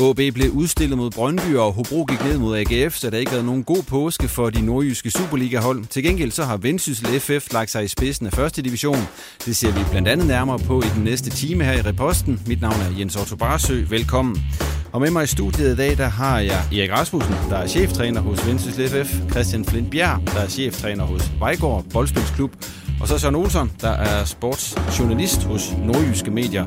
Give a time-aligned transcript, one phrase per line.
[0.00, 3.44] OB blev udstillet mod Brøndby, og Hobro gik ned mod AGF, så der ikke været
[3.44, 5.86] nogen god påske for de nordjyske Superliga-hold.
[5.86, 9.08] Til gengæld så har Vendsyssel FF lagt sig i spidsen af første division.
[9.44, 12.40] Det ser vi blandt andet nærmere på i den næste time her i Reposten.
[12.46, 13.84] Mit navn er Jens Otto Barsø.
[13.88, 14.42] Velkommen.
[14.92, 18.20] Og med mig i studiet i dag, der har jeg Erik Rasmussen, der er cheftræner
[18.20, 22.50] hos Vendsyssel FF, Christian Flint Bjerg, der er cheftræner hos Vejgaard Boldspilsklub,
[23.00, 26.66] og så Søren Olsson, der er sportsjournalist hos Nordjyske Medier.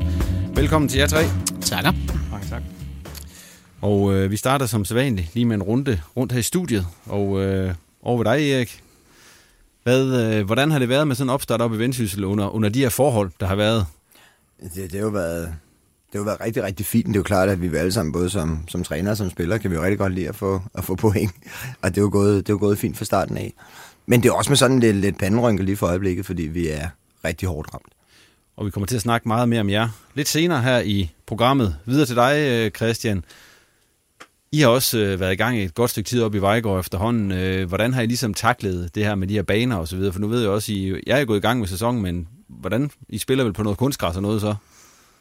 [0.56, 1.24] Velkommen til jer tre.
[1.62, 2.13] Takker.
[3.84, 6.88] Og øh, vi starter som sædvanligt lige med en runde rundt her i studiet.
[7.06, 8.84] Og øh, over ved dig, Erik.
[9.84, 12.70] Hvad, øh, hvordan har det været med sådan en opstart op i Vendsyssel under, under
[12.70, 13.86] de her forhold, der har været?
[14.62, 15.56] Det, det har jo været,
[16.12, 17.08] det har været rigtig, rigtig fint.
[17.08, 19.58] Det er jo klart, at vi alle sammen, både som, som træner og som spiller,
[19.58, 21.32] kan vi jo rigtig godt lide at få, at få point.
[21.82, 23.54] Og det er, jo gået, det er jo gået fint fra starten af.
[24.06, 26.88] Men det er også med sådan lidt, lidt panderynke lige for øjeblikket, fordi vi er
[27.26, 27.94] rigtig hårdt ramt.
[28.58, 31.76] Og vi kommer til at snakke meget mere om jer lidt senere her i programmet.
[31.86, 33.24] Videre til dig, øh, Christian.
[34.54, 36.80] I har også øh, været i gang i et godt stykke tid op i Vejgaard
[36.80, 37.32] efterhånden.
[37.32, 40.14] Øh, hvordan har I ligesom taklet det her med de her baner og så videre?
[40.14, 42.92] For nu ved jeg også, I, jeg er gået i gang med sæsonen, men hvordan
[43.10, 44.56] I spiller vel på noget kunstgræs og noget så?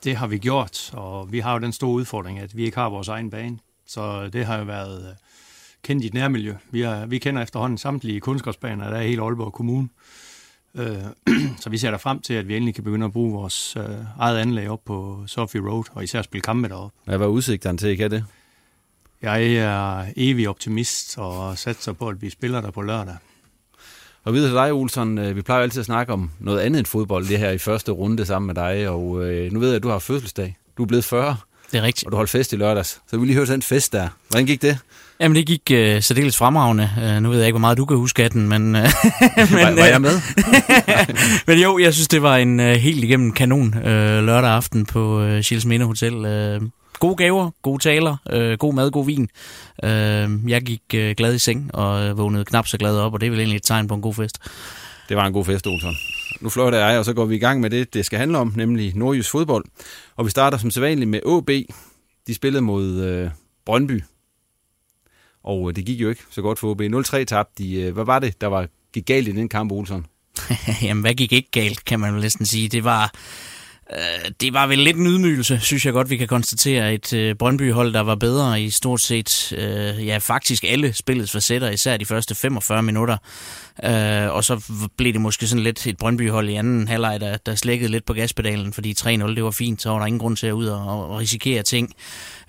[0.04, 2.88] Det har vi gjort, og vi har jo den store udfordring, at vi ikke har
[2.88, 3.58] vores egen bane.
[3.86, 5.14] Så det har jo været øh,
[5.82, 6.54] kendt i et nærmiljø.
[6.70, 9.88] Vi, har, vi kender efterhånden samtlige kunstgræsbaner, der er i hele Aalborg Kommune.
[10.74, 10.96] Øh,
[11.62, 13.84] så vi ser der frem til, at vi endelig kan begynde at bruge vores øh,
[14.18, 16.96] eget anlæg op på Sophie Road, og især spille kampe deroppe.
[17.04, 18.24] Hvad var udsigterne til, kan det?
[19.22, 23.14] Jeg er evig optimist og satser på, at vi spiller der på lørdag.
[24.24, 25.18] Og videre til dig, Olsson.
[25.18, 27.92] øh, Vi plejer altid at snakke om noget andet end fodbold, det her i første
[27.92, 28.88] runde sammen med dig.
[28.88, 30.56] Og øh, nu ved jeg, at du har fødselsdag.
[30.78, 31.36] Du er blevet 40.
[31.72, 32.06] Det er rigtigt.
[32.06, 32.88] Og du holdt fest i lørdags.
[32.88, 34.08] Så vi vil lige høre sådan en fest der.
[34.28, 34.78] Hvordan gik det?
[35.20, 36.90] Jamen, det gik uh, særdeles fremragende.
[36.96, 38.62] Uh, nu ved jeg ikke, hvor meget du kan huske af den, men...
[38.62, 38.82] Uh, men
[39.52, 40.20] var, var jeg med?
[41.46, 43.84] men jo, jeg synes, det var en uh, helt igennem kanon uh,
[44.24, 46.14] lørdag aften på uh, Schilles Minde Hotel.
[46.14, 46.68] Uh,
[47.02, 49.28] gode gaver, gode taler, uh, god mad, god vin.
[49.82, 53.26] Uh, jeg gik uh, glad i seng og vågnede knap så glad op, og det
[53.26, 54.38] er vel egentlig et tegn på en god fest.
[55.08, 55.94] Det var en god fest, Olsson.
[56.40, 58.52] Nu fløjter jeg, og så går vi i gang med det, det skal handle om,
[58.56, 59.64] nemlig nordjysk fodbold.
[60.16, 61.50] Og vi starter som sædvanligt med AB.
[62.26, 63.30] De spillede mod øh,
[63.66, 64.02] Brøndby.
[65.44, 66.80] Og øh, det gik jo ikke så godt for AB.
[67.20, 67.80] 0-3 tabte de.
[67.80, 70.06] Øh, hvad var det, der var, gik galt i den kamp, Olsson?
[70.82, 72.68] Jamen, hvad gik ikke galt, kan man vel næsten sige.
[72.68, 73.08] Det var, øh,
[73.90, 76.94] Øh, det var vel lidt en ydmygelse, synes jeg godt, vi kan konstatere.
[76.94, 81.70] Et øh, Brøndby-hold, der var bedre i stort set, øh, ja, faktisk alle spillets facetter,
[81.70, 83.16] især de første 45 minutter.
[83.84, 84.62] Øh, og så
[84.96, 88.12] blev det måske sådan lidt et Brøndby-hold i anden halvleg, der, der slækkede lidt på
[88.12, 91.10] gaspedalen, fordi 3-0, det var fint, så var der ingen grund til at ud og,
[91.10, 91.94] og risikere ting.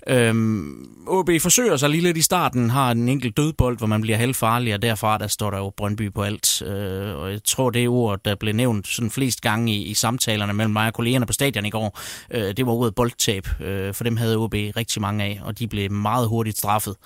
[0.06, 4.16] Øhm, OB forsøger sig lige lidt i starten, har en enkelt dødbold, hvor man bliver
[4.16, 6.62] halvfarlig, og derfra der står der jo Brøndby på alt.
[6.62, 10.52] Øh, og jeg tror, det ord, der blev nævnt sådan flest gange i, i samtalerne
[10.52, 14.04] mellem mig og kollegerne på stadion i går, øh, det var ordet boldtab, øh, for
[14.04, 16.96] dem havde OB rigtig mange af, og de blev meget hurtigt straffet.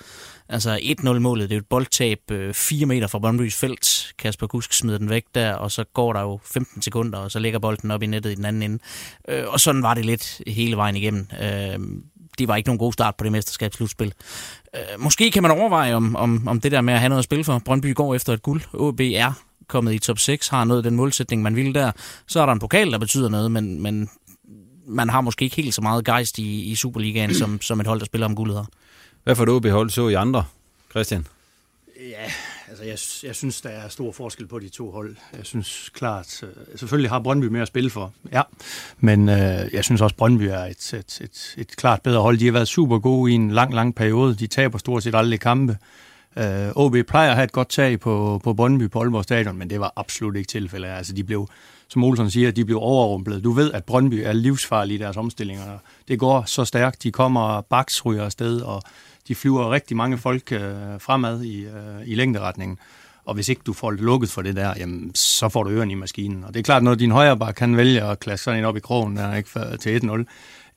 [0.49, 4.13] Altså 1-0-målet, det er jo et boldtab øh, 4 meter fra Brøndbys felt.
[4.17, 7.39] Kasper Kusk smider den væk der, og så går der jo 15 sekunder, og så
[7.39, 8.79] ligger bolden op i nettet i den anden ende.
[9.27, 11.27] Øh, og sådan var det lidt hele vejen igennem.
[11.41, 11.79] Øh,
[12.37, 14.13] det var ikke nogen god start på det mesterskabsslutspil.
[14.75, 17.23] Øh, måske kan man overveje, om, om, om det der med at have noget at
[17.23, 17.61] spille for.
[17.65, 18.61] Brøndby går efter et guld.
[18.73, 19.31] OB er
[19.67, 21.91] kommet i top 6, har nået den målsætning, man ville der.
[22.27, 24.09] Så er der en pokal, der betyder noget, men, men
[24.87, 27.99] man har måske ikke helt så meget gejst i, i Superligaen, som, som et hold,
[27.99, 28.67] der spiller om guldet har.
[29.23, 30.45] Hvad får du OB hold så i andre,
[30.91, 31.27] Christian?
[31.99, 32.31] Ja,
[32.81, 35.15] altså jeg, jeg synes, der er stor forskel på de to hold.
[35.37, 38.41] Jeg synes klart, øh, selvfølgelig har Brøndby mere at spille for, ja.
[38.99, 42.37] Men øh, jeg synes også, Brøndby er et, et, et, et klart bedre hold.
[42.37, 44.35] De har været super gode i en lang, lang periode.
[44.35, 45.77] De taber stort set aldrig kampe.
[46.37, 49.69] Øh, OB plejer at have et godt tag på, på Brøndby på Aalborg Stadion, men
[49.69, 50.87] det var absolut ikke tilfældet.
[50.87, 51.47] Altså, de blev,
[51.87, 53.43] som Olsen siger, de blev overrumplet.
[53.43, 55.77] Du ved, at Brøndby er livsfarlige i deres omstillinger.
[56.07, 57.03] Det går så stærkt.
[57.03, 58.81] De kommer baksryger afsted, og
[59.29, 60.61] de flyver rigtig mange folk øh,
[60.99, 61.71] fremad i, øh,
[62.05, 62.77] i længderetningen.
[63.25, 65.91] Og hvis ikke du får det lukket for det der, jamen, så får du øren
[65.91, 66.43] i maskinen.
[66.43, 68.77] Og det er klart, når din højre bare kan vælge at klasse sådan en op
[68.77, 70.23] i krogen der, ikke, for, til 1-0,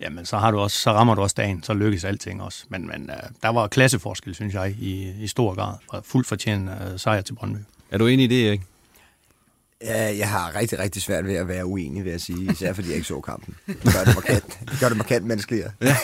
[0.01, 2.65] jamen så, har du også, så rammer du også dagen, så lykkes alting også.
[2.69, 6.03] Men, men øh, der var klasseforskel, synes jeg, i, i stor grad.
[6.03, 7.59] Fuldt fortjent uh, sejr til Brøndby.
[7.91, 8.61] Er du enig i det, Erik?
[9.85, 12.53] Ja, jeg har rigtig, rigtig svært ved at være uenig, vil jeg sige.
[12.53, 13.55] Især fordi jeg ikke så kampen.
[13.67, 15.71] Det gør det markant, det gør det markant menneskeligere.
[15.81, 15.97] Ja.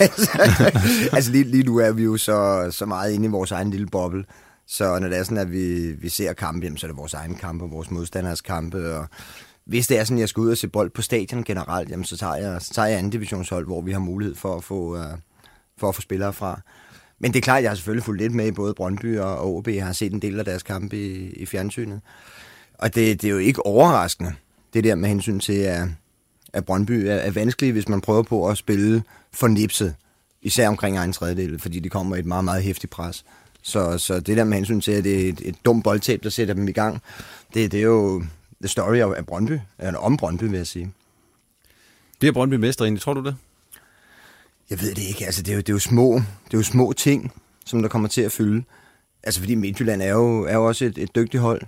[1.16, 3.86] altså lige, lige nu er vi jo så, så meget inde i vores egen lille
[3.86, 4.24] boble.
[4.66, 7.14] Så når det er sådan, at vi, vi ser kampe, jamen, så er det vores
[7.14, 8.94] egen kampe, vores modstanders kampe.
[8.94, 9.06] Og
[9.66, 12.04] hvis det er sådan, at jeg skal ud og se bold på stadion generelt, jamen,
[12.04, 14.96] så tager jeg, så tager jeg anden divisionshold, hvor vi har mulighed for at få,
[14.96, 15.04] uh,
[15.78, 16.60] for at få spillere fra.
[17.20, 19.56] Men det er klart, at jeg har selvfølgelig fulgt lidt med i både Brøndby og
[19.56, 19.68] OB.
[19.68, 22.00] Jeg har set en del af deres kampe i, i fjernsynet.
[22.78, 24.34] Og det, det er jo ikke overraskende,
[24.74, 25.88] det der med hensyn til, at,
[26.52, 29.02] at Brøndby er, er vanskeligt, hvis man prøver på at spille
[29.32, 29.94] for nipset.
[30.42, 33.24] Især omkring egen tredjedel, fordi de kommer i et meget, meget hæftigt pres.
[33.62, 36.30] Så, så det der med hensyn til, at det er et, et dumt boldtab, der
[36.30, 37.02] sætter dem i gang,
[37.54, 38.22] det, det er jo
[38.60, 40.92] the story af Brøndby, eller om Brøndby, vil jeg sige.
[42.18, 43.36] Bliver Brøndby mestre egentlig, tror du det?
[44.70, 46.62] Jeg ved det ikke, altså det er jo, det er jo, små, det er jo
[46.62, 47.32] små ting,
[47.66, 48.64] som der kommer til at fylde.
[49.22, 51.62] Altså fordi Midtjylland er jo, er jo også et, et dygtigt hold,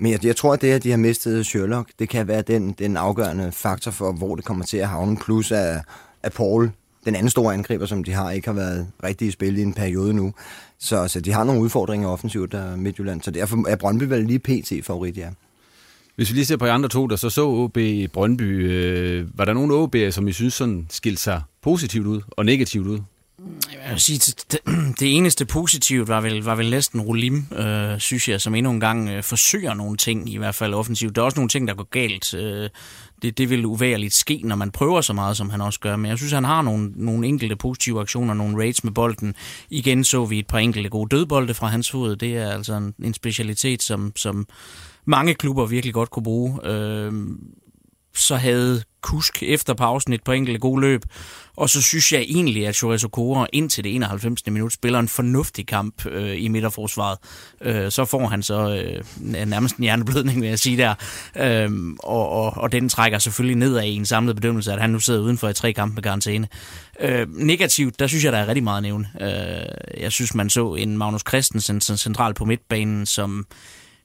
[0.00, 2.72] men jeg, jeg tror, at det, at de har mistet Sherlock, det kan være den,
[2.72, 5.16] den afgørende faktor for, hvor det kommer til at havne.
[5.16, 5.80] Plus at,
[6.22, 6.70] at Paul,
[7.04, 9.74] den anden store angriber, som de har, ikke har været rigtig i spil i en
[9.74, 10.32] periode nu.
[10.78, 13.22] Så, så de har nogle udfordringer offensivt der Midtjylland.
[13.22, 15.28] Så derfor er Brøndby vel lige PT-favorit, ja.
[16.16, 19.38] Hvis vi lige ser på de andre to, der så så OB i Brøndby, øh,
[19.38, 22.98] var der nogen OB'er, som I synes sådan skilte sig positivt ud og negativt ud?
[23.72, 24.58] Jeg vil sige, det,
[25.00, 28.80] det eneste positivt var vel, var vel næsten Rolim, øh, synes jeg, som endnu en
[28.80, 31.16] gang øh, forsøger nogle ting, i hvert fald offensivt.
[31.16, 32.34] Der er også nogle ting, der går galt.
[32.34, 32.70] Øh,
[33.22, 35.96] det, det vil uværligt ske, når man prøver så meget, som han også gør.
[35.96, 39.34] Men jeg synes, han har nogle, nogle enkelte positive aktioner, nogle raids med bolden.
[39.70, 42.16] Igen så vi et par enkelte gode dødbolde fra hans fod.
[42.16, 44.46] Det er altså en, en specialitet, som, som
[45.04, 46.66] mange klubber virkelig godt kunne bruge.
[46.66, 47.12] Øh,
[48.18, 51.02] så havde Kusk efter pausen et par enkelte gode løb.
[51.56, 54.46] Og så synes jeg egentlig, at Chorizo Okora indtil det 91.
[54.46, 57.18] minut spiller en fornuftig kamp øh, i midterforsvaret.
[57.60, 59.04] Øh, så får han så øh,
[59.46, 60.94] nærmest en hjerneblødning, vil jeg sige der.
[61.36, 65.00] Øh, og, og, og den trækker selvfølgelig nedad i en samlet bedømmelse, at han nu
[65.00, 66.48] sidder udenfor i tre kampe med karantæne.
[67.00, 69.08] Øh, negativt, der synes jeg, der er rigtig meget at nævne.
[69.20, 73.46] Øh, jeg synes, man så en Magnus Christensen central på midtbanen, som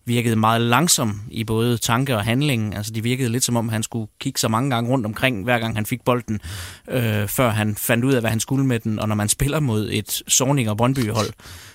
[0.05, 2.75] virkede meget langsom i både tanke og handling.
[2.75, 5.59] Altså, de virkede lidt som om, han skulle kigge så mange gange rundt omkring, hver
[5.59, 6.39] gang han fik bolden,
[6.89, 8.99] øh, før han fandt ud af, hvad han skulle med den.
[8.99, 11.33] Og når man spiller mod et Sorning og Brøndby-hold,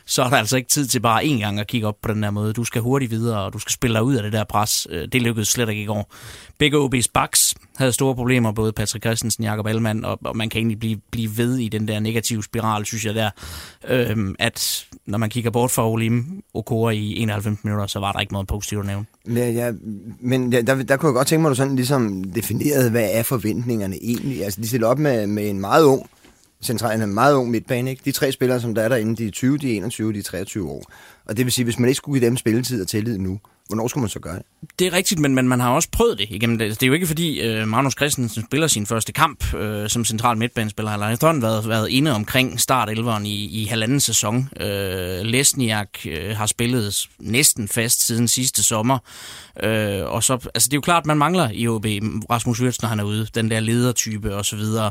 [0.09, 2.23] så er der altså ikke tid til bare én gang at kigge op på den
[2.23, 2.53] der måde.
[2.53, 4.87] Du skal hurtigt videre, og du skal spille dig ud af det der pres.
[4.91, 6.13] Øh, det lykkedes slet ikke i går.
[6.59, 10.59] Begge OB's backs havde store problemer, både Patrick Christensen, Jakob Allmann, og, og man kan
[10.59, 13.31] egentlig blive, blive ved i den der negative spiral, synes jeg der,
[13.89, 18.21] øhm, at når man kigger bort fra Olim Okora i 91 minutter, så var der
[18.21, 19.07] ikke noget positivt at nævne.
[19.27, 19.73] Ja, ja
[20.21, 23.09] men ja, der, der kunne jeg godt tænke mig, at du sådan ligesom definerede, hvad
[23.13, 24.45] er forventningerne egentlig?
[24.45, 26.11] Altså, de stiller op med, med en meget ung
[26.63, 27.91] centralt en meget ung midtbane.
[27.91, 28.03] Ikke?
[28.05, 30.23] De tre spillere, som der er derinde, de er 20, de er 21, de er
[30.23, 30.93] 23 år.
[31.25, 33.89] Og det vil sige, hvis man ikke skulle give dem spilletid og tillid nu, Hvornår
[33.89, 34.43] skulle man så gøre det?
[34.79, 36.71] Det er rigtigt, men, men man har også prøvet det igennem det.
[36.71, 40.37] Det er jo ikke fordi øh, Magnus Christensen spiller sin første kamp øh, som central
[40.37, 40.91] midtbanespiller.
[40.91, 44.49] Han har efterhånden været, været inde omkring start 11'eren i, i halvanden sæson.
[44.61, 48.99] Øh, Lesniak øh, har spillet næsten fast siden sidste sommer.
[49.63, 51.87] Øh, og så, altså det er jo klart, man mangler i OB
[52.31, 53.27] Rasmus Wirtz, når han er ude.
[53.35, 54.91] Den der ledertype og så videre.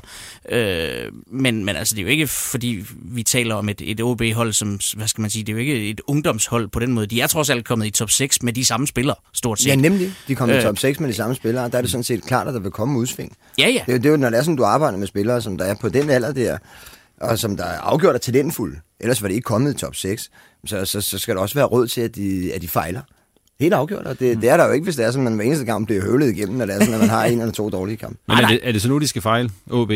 [0.50, 4.54] Øh, men, men altså det er jo ikke fordi vi taler om et, et OB-hold,
[4.54, 7.08] som, hvad skal man sige, det er jo ikke et ungdomshold på den måde.
[7.08, 9.68] De er trods alt kommet i top 6 med de samme spillere, stort set.
[9.68, 10.14] Ja, nemlig.
[10.28, 11.70] De kommer øh, i top 6 med de samme spillere.
[11.70, 13.38] Der er det sådan set klart, at der vil komme udsving.
[13.60, 13.82] Ja, ja.
[13.86, 15.66] Det, er, det er jo, når det er sådan, du arbejder med spillere, som der
[15.66, 16.58] er på den alder der,
[17.22, 20.30] og som der er afgjort af talentfuld, ellers var det ikke kommet i top 6,
[20.66, 23.02] så, så, så skal der også være råd til, at de, at de fejler.
[23.60, 24.42] Helt afgjort, og det, mm.
[24.42, 26.02] det er der jo ikke, hvis det er sådan, at man hver eneste gang bliver
[26.02, 28.20] høvlet igennem, når det er sådan, at man har en eller to dårlige kampe.
[28.28, 29.92] Men er det, er det så nu, de skal fejle, OB,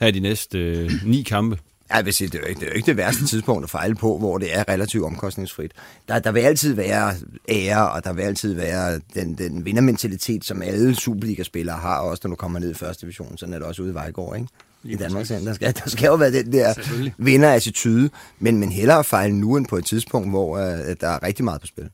[0.00, 1.58] her de næste øh, ni kampe?
[1.90, 3.70] Jeg vil sige, det er, jo ikke, det er jo ikke det værste tidspunkt at
[3.70, 5.72] fejle på, hvor det er relativt omkostningsfrit.
[6.08, 7.14] Der, der vil altid være
[7.48, 12.30] ære, og der vil altid være den, den vindermentalitet, som alle Superliga-spillere har, også når
[12.30, 13.38] du kommer ned i første division.
[13.38, 14.48] Sådan er det også ude i Vejgaard, ikke?
[14.84, 15.28] I Danmark.
[15.28, 16.74] Der skal, der skal jo være den der
[17.18, 20.62] vinder-attitude, men, men hellere fejle nu end på et tidspunkt, hvor uh,
[21.00, 21.90] der er rigtig meget på spil.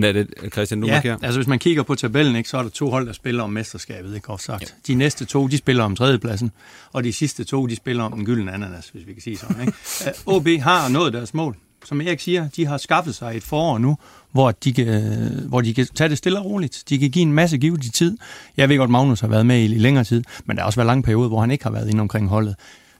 [0.00, 1.16] Men er det, Christian, nu ja, markerer?
[1.22, 3.50] altså hvis man kigger på tabellen, ikke, så er der to hold, der spiller om
[3.50, 4.62] mesterskabet, ikke groft sagt.
[4.62, 4.92] Ja.
[4.92, 6.50] De næste to, de spiller om tredjepladsen,
[6.92, 9.60] og de sidste to, de spiller om den gyldne ananas, hvis vi kan sige sådan.
[9.60, 9.72] Ikke?
[10.26, 11.56] OB har nået deres mål.
[11.84, 13.96] Som Erik siger, de har skaffet sig et forår nu,
[14.32, 15.02] hvor de, kan,
[15.48, 16.84] hvor de kan tage det stille og roligt.
[16.88, 18.18] De kan give en masse givet tid.
[18.56, 20.76] Jeg ved godt, Magnus har været med i, i længere tid, men der har også
[20.76, 22.54] været lang periode, hvor han ikke har været inde omkring holdet.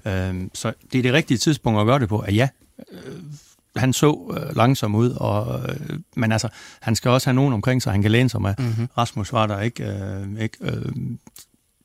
[0.06, 2.48] Øhm, så det er det rigtige tidspunkt at gøre det på, at ja,
[2.92, 2.98] øh,
[3.76, 6.48] han så øh, langsom ud, og, øh, men altså,
[6.80, 8.54] han skal også have nogen omkring sig, han kan læne sig med.
[8.58, 8.88] Mm-hmm.
[8.98, 9.84] Rasmus var der ikke.
[9.84, 10.92] Øh, ikke øh,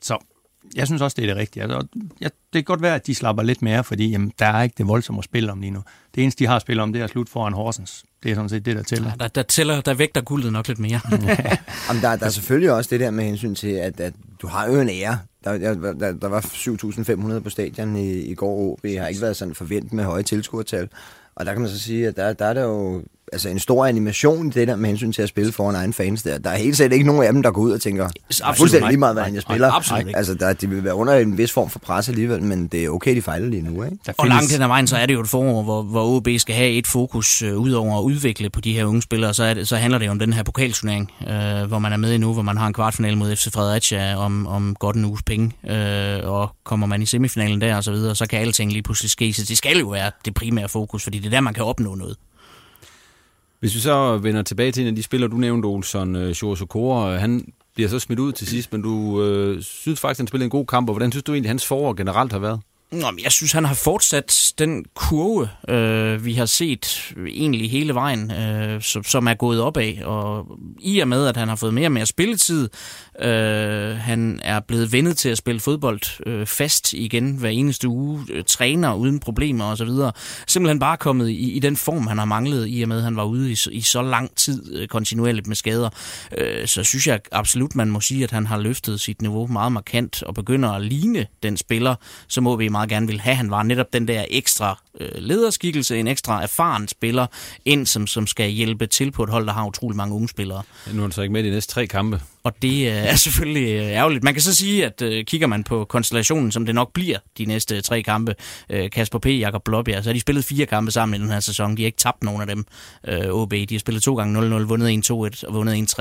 [0.02, 0.18] så
[0.76, 1.64] jeg synes også, det er det rigtige.
[1.64, 1.88] Altså,
[2.22, 4.76] ja, det kan godt være, at de slapper lidt mere, fordi jamen, der er ikke
[4.78, 5.84] det voldsomme at spille om lige nu.
[6.16, 8.04] Det eneste, de har spillet om, det er slut foran Horsens.
[8.24, 9.10] Det er sådan set det, der tæller.
[9.10, 11.00] Ja, der, der, tæller, der vægter guldet nok lidt mere.
[11.12, 11.58] ja.
[11.90, 14.68] Jamen, der, der er selvfølgelig også det der med hensyn til, at, at du har
[14.68, 15.20] jo en ære.
[15.44, 16.42] Der, der, der, der var
[17.38, 18.80] 7.500 på stadion i, i går.
[18.84, 20.90] Vi har ikke været sådan forventet med høje tilskuertal.
[21.36, 23.86] Og der kan man så sige, at der, der er der jo altså en stor
[23.86, 26.38] animation i det der med hensyn til at spille foran egen fans der.
[26.38, 28.90] Der er helt sikkert ikke nogen af dem, der går ud og tænker, absolut fuldstændig
[28.90, 29.68] lige meget, hvordan jeg spiller.
[29.68, 30.18] Nej, absolut ikke.
[30.18, 32.90] Altså, der, de vil være under en vis form for pres alligevel, men det er
[32.90, 33.84] okay, de fejler lige nu.
[33.84, 33.98] Ikke?
[34.06, 36.28] Der og langt hen ad vejen, så er det jo et forår, hvor, hvor OB
[36.38, 39.34] skal have et fokus øh, ud over at udvikle på de her unge spillere.
[39.34, 41.98] Så, er det, så handler det jo om den her pokalturnering, øh, hvor man er
[41.98, 45.06] med i nu, hvor man har en kvartfinale mod FC Fredericia om, om godt en
[45.06, 45.52] uges penge.
[45.70, 49.12] Øh, og kommer man i semifinalen der og så videre, så kan alting lige pludselig
[49.12, 49.34] ske.
[49.34, 51.96] Så det skal jo være det primære fokus, fordi det er der, man kan opnå
[51.96, 52.18] noget.
[53.62, 56.34] Hvis vi så vender tilbage til en af de spillere, du nævnte, Olsson, uh, øh,
[56.34, 60.28] Sjors øh, han bliver så smidt ud til sidst, men du øh, synes faktisk, han
[60.28, 62.60] spillede en god kamp, og hvordan synes du egentlig, hans forår generelt har været?
[62.92, 67.94] Nå, men jeg synes, han har fortsat den kurve, øh, vi har set egentlig hele
[67.94, 70.04] vejen, øh, som, som er gået opad.
[70.04, 70.48] Og
[70.80, 72.70] i og med, at han har fået mere og mere spilletid,
[73.22, 78.26] øh, han er blevet vendet til at spille fodbold øh, fast igen hver eneste uge,
[78.30, 79.90] øh, træner uden problemer osv.
[80.48, 83.16] Simpelthen bare kommet i, i den form, han har manglet, i og med, at han
[83.16, 85.90] var ude i, i så lang tid øh, kontinuerligt med skader.
[86.38, 89.72] Øh, så synes jeg absolut, man må sige, at han har løftet sit niveau meget
[89.72, 91.96] markant og begynder at ligne den spiller,
[92.28, 93.36] som må vi meget gerne vil have.
[93.36, 97.28] Han var netop den der ekstra øh, lederskikkelse, en ekstra erfaren spiller,
[97.66, 100.64] ind som, som skal hjælpe til på et hold, der har utrolig mange unge spillere.
[100.88, 102.22] Ja, nu er han så ikke med i de næste tre kampe.
[102.44, 104.24] Og det øh, er selvfølgelig øh, ærgerligt.
[104.24, 107.46] Man kan så sige, at øh, kigger man på konstellationen, som det nok bliver de
[107.46, 108.36] næste tre kampe,
[108.70, 111.40] øh, Kasper P., Jakob Blåbjerg, så har de spillet fire kampe sammen i den her
[111.40, 111.78] sæson.
[111.78, 112.66] De har ikke tabt nogen af dem,
[113.08, 113.52] øh, OB.
[113.52, 115.94] De har spillet to gange 0-0, vundet 1-2-1 og vundet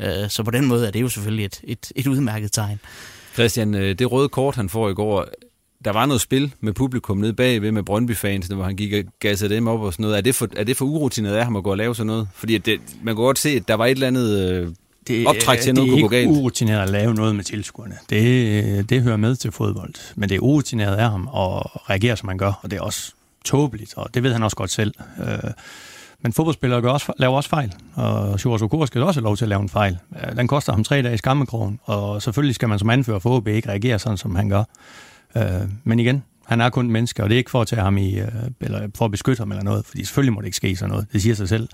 [0.00, 0.04] 1-3-1.
[0.06, 2.80] Øh, så på den måde er det jo selvfølgelig et, et, et udmærket tegn.
[3.32, 5.26] Christian, øh, det røde kort, han får i går,
[5.84, 9.54] der var noget spil med publikum nede bagved med Brøndby-fans, hvor han gik og gassede
[9.54, 10.16] dem op og sådan noget.
[10.16, 12.28] Er det for, er det for urutineret af ham at gå og lave sådan noget?
[12.34, 14.68] Fordi det, man kan godt se, at der var et eller andet øh,
[15.08, 16.10] det, optræk til, at noget kunne gå galt.
[16.10, 17.94] Det er ikke urutineret at lave noget med tilskuerne.
[18.10, 19.94] Det, det hører med til fodbold.
[20.16, 23.12] Men det er urutineret af ham at reagere, som han gør, og det er også
[23.44, 24.94] tåbeligt, og det ved han også godt selv.
[25.20, 25.50] Øh,
[26.22, 29.44] men fodboldspillere gør også, laver også fejl, og Sjurs Okor skal også have lov til
[29.44, 29.98] at lave en fejl.
[30.36, 33.48] Den koster ham tre dage i skammekrogen, og selvfølgelig skal man som anfører for OB
[33.48, 34.64] ikke reagere sådan, som han gør.
[35.36, 35.42] Øh,
[35.84, 37.98] men igen, han er kun en menneske, og det er ikke for at tage ham
[37.98, 38.28] i, øh,
[38.60, 41.06] eller for at beskytte ham eller noget, fordi selvfølgelig må det ikke ske sådan noget.
[41.12, 41.68] Det siger sig selv.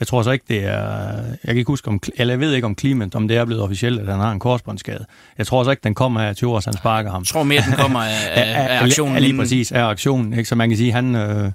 [0.00, 0.76] Jeg tror så ikke, det er...
[1.24, 3.62] Jeg kan ikke huske, om, eller jeg ved ikke om klimaet, om det er blevet
[3.62, 5.04] officielt, at han har en korsbåndsskade.
[5.38, 7.20] Jeg tror så ikke, den kommer af, at Tjors han sparker ham.
[7.20, 9.16] Jeg tror mere, den kommer af, af, af aktionen.
[9.16, 10.32] Af, lige præcis, af aktionen.
[10.32, 10.48] Ikke?
[10.48, 11.14] Så man kan sige, han...
[11.14, 11.52] Øh,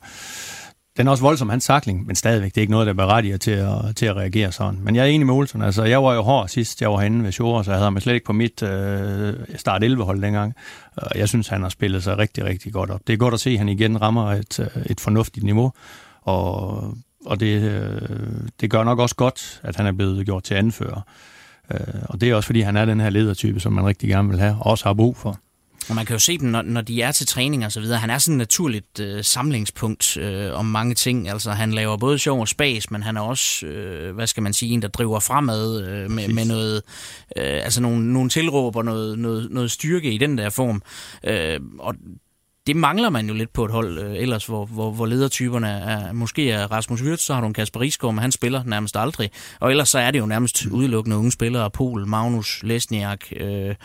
[0.97, 3.51] den er også voldsom, hans sakling, men stadigvæk, det er ikke noget, der berettiger til
[3.51, 4.79] at, til at reagere sådan.
[4.81, 5.61] Men jeg er enig med Olsen.
[5.61, 7.99] Altså, jeg var jo hård sidst, jeg var herinde ved Shore, så jeg havde ham
[7.99, 10.53] slet ikke på mit øh, start 11-hold dengang.
[10.95, 13.01] Og jeg synes, han har spillet sig rigtig, rigtig godt op.
[13.07, 15.71] Det er godt at se, at han igen rammer et, øh, et fornuftigt niveau,
[16.21, 16.77] og,
[17.25, 18.01] og det, øh,
[18.61, 21.01] det gør nok også godt, at han er blevet gjort til anfører.
[21.71, 24.29] Øh, og det er også, fordi han er den her ledertype, som man rigtig gerne
[24.29, 25.39] vil have, og også har brug for.
[25.89, 27.99] Og man kan jo se dem, når, når de er til træning og så videre.
[27.99, 31.29] Han er sådan et naturligt øh, samlingspunkt øh, om mange ting.
[31.29, 34.53] Altså, han laver både sjov og spas, men han er også, øh, hvad skal man
[34.53, 36.81] sige, en, der driver fremad øh, med, med noget,
[37.37, 40.81] øh, altså nogle, nogle tilråb og noget, noget, noget styrke i den der form.
[41.23, 41.95] Øh, og
[42.67, 46.13] det mangler man jo lidt på et hold øh, ellers, hvor, hvor, hvor ledertyperne er,
[46.13, 49.31] måske er Rasmus Wirtz, så har du en Kasper Risgaard, men han spiller nærmest aldrig.
[49.59, 51.71] Og ellers så er det jo nærmest udelukkende unge spillere.
[51.71, 53.75] Pol, Magnus, Lesniak, øh,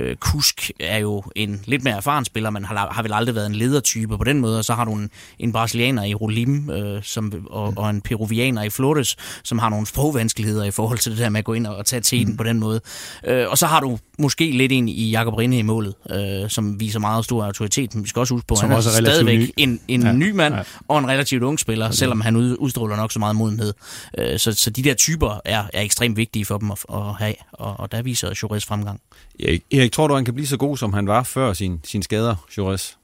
[0.00, 3.46] øh, Kusk er jo en lidt mere erfaren spiller, men har, har vel aldrig været
[3.46, 4.58] en ledertype på den måde.
[4.58, 8.62] Og så har du en, en brasilianer i Rolim øh, som, og, og en peruvianer
[8.62, 11.66] i Flores, som har nogle sprogvanskeligheder i forhold til det der med at gå ind
[11.66, 12.36] og, og tage teten mm.
[12.36, 12.80] på den måde.
[13.24, 16.80] Øh, og så har du måske lidt en i Jakob Rinde i målet, øh, som
[16.80, 17.94] viser meget stor autoritet.
[17.94, 19.52] Men vi skal også huske på, at Som han er også er relativt stadigvæk ny.
[19.56, 20.62] en, en Ja, ny mand ja.
[20.88, 23.74] og en relativt ung spiller, selvom han ud, udstråler nok så meget modenhed.
[24.18, 27.34] Øh, så, så de der typer er, er ekstremt vigtige for dem at, at have,
[27.52, 29.00] og, og der viser Jores fremgang.
[29.40, 32.02] Erik, Erik, tror du, han kan blive så god, som han var før sin, sin
[32.02, 32.98] skader, Jores?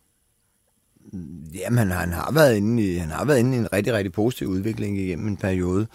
[1.55, 4.49] Jamen, han har været inde i, han har været inde i en rigtig, rigtig positiv
[4.49, 5.87] udvikling igennem en periode.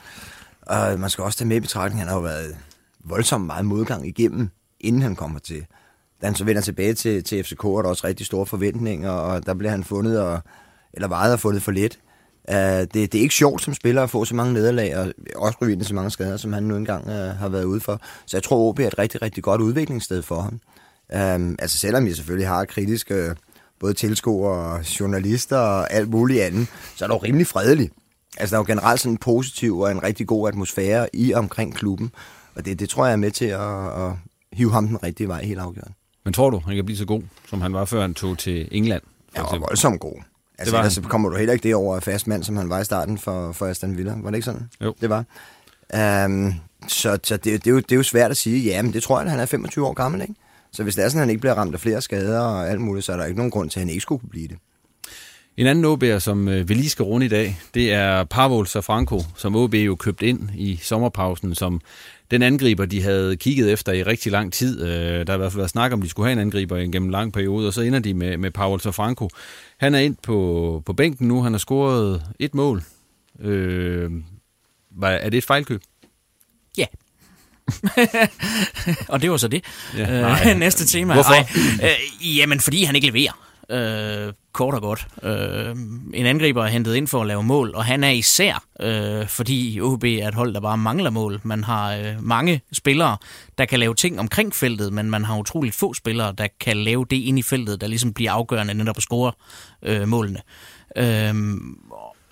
[0.61, 2.55] Og man skal også tage med i betragtning, han har jo været
[3.05, 4.49] voldsomt meget modgang igennem,
[4.79, 5.65] inden han kommer til.
[6.21, 9.45] Da han så vender tilbage til, til FCK, er der også rigtig store forventninger, og
[9.45, 10.39] der bliver han fundet, og,
[10.93, 11.99] eller vejet og fundet for lidt.
[12.51, 15.57] Uh, det, det er ikke sjovt som spiller at få så mange nederlag, og også
[15.61, 18.01] ryge ind i så mange skader, som han nu engang uh, har været ude for.
[18.25, 20.59] Så jeg tror, OB er et rigtig, rigtig godt udviklingssted for ham.
[21.35, 23.35] Um, altså selvom jeg selvfølgelig har kritiske uh,
[23.79, 27.93] både tilskuere og journalister og alt muligt andet, så er det jo rimelig fredeligt.
[28.38, 31.75] Altså, der er jo generelt sådan en positiv og en rigtig god atmosfære i omkring
[31.75, 32.11] klubben,
[32.55, 34.11] og det, det tror jeg er med til at, at
[34.53, 35.93] hive ham den rigtige vej helt afgørende.
[36.23, 38.67] Men tror du, han kan blive så god, som han var, før han tog til
[38.71, 39.01] England?
[39.35, 40.21] Ja, og voldsomt god.
[40.57, 42.79] Altså, var ellers så kommer du heller ikke det over fast mand, som han var
[42.79, 44.15] i starten for, for Aston Villa.
[44.17, 44.69] Var det ikke sådan?
[44.81, 44.95] Jo.
[45.01, 45.23] Det var.
[46.25, 46.53] Um,
[46.88, 49.03] så så det, det, er jo, det er jo svært at sige, ja, men det
[49.03, 50.33] tror jeg, at han er 25 år gammel, ikke?
[50.71, 52.81] Så hvis det er sådan, at han ikke bliver ramt af flere skader og alt
[52.81, 54.57] muligt, så er der ikke nogen grund til, at han ikke skulle kunne blive det.
[55.57, 59.21] En anden OB'er, som øh, vi lige skal runde i dag, det er Pavol Safranco,
[59.35, 61.81] som OB jo købte ind i sommerpausen, som
[62.31, 64.81] den angriber, de havde kigget efter i rigtig lang tid.
[64.81, 66.77] Øh, Der har i hvert fald været snak om, at de skulle have en angriber
[66.77, 69.29] gennem en lang periode, og så ender de med, med Pavol Safranco.
[69.77, 72.83] Han er ind på, på bænken nu, han har scoret et mål.
[73.41, 74.12] Øh,
[74.91, 75.81] var- er det et fejlkøb?
[76.77, 76.86] Ja.
[79.09, 79.63] og det var så det.
[79.98, 80.53] Ja, Øh, nej.
[80.65, 81.13] Næste tema.
[81.13, 81.33] Hvorfor?
[81.33, 81.48] Ej,
[82.21, 83.49] øh, jamen, fordi han ikke leverer.
[83.71, 85.07] Øh, kort og godt.
[85.23, 85.75] Øh,
[86.13, 89.79] en angriber er hentet ind for at lave mål, og han er især, øh, fordi
[89.81, 91.41] OB er et hold, der bare mangler mål.
[91.43, 93.17] Man har øh, mange spillere,
[93.57, 97.05] der kan lave ting omkring feltet, men man har utroligt få spillere, der kan lave
[97.09, 99.31] det ind i feltet, der ligesom bliver afgørende netop at score
[99.83, 100.39] øh, målene.
[100.95, 101.33] Øh,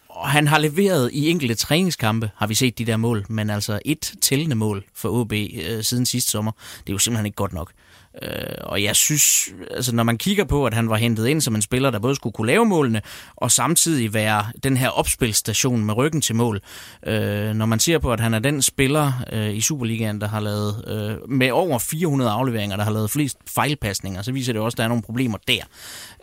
[0.10, 3.80] og han har leveret i enkelte træningskampe, har vi set de der mål, men altså
[3.86, 7.54] et tællende mål for OB øh, siden sidste sommer, det er jo simpelthen ikke godt
[7.54, 7.72] nok.
[7.72, 7.87] Øh,
[8.24, 11.56] Øh, og jeg synes, altså når man kigger på, at han var hentet ind som
[11.56, 13.02] en spiller, der både skulle kunne lave målene,
[13.36, 16.62] og samtidig være den her opspilstation med ryggen til mål.
[17.08, 20.40] Øh, når man ser på, at han er den spiller øh, i Superligaen, der har
[20.40, 24.76] lavet øh, med over 400 afleveringer, der har lavet flest fejlpasninger, så viser det også,
[24.76, 25.62] at der er nogle problemer der.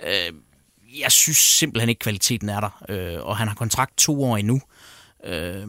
[0.07, 0.33] Øh,
[1.01, 4.61] jeg synes simpelthen ikke, kvaliteten er der, øh, og han har kontrakt to år endnu.
[5.27, 5.67] Øh,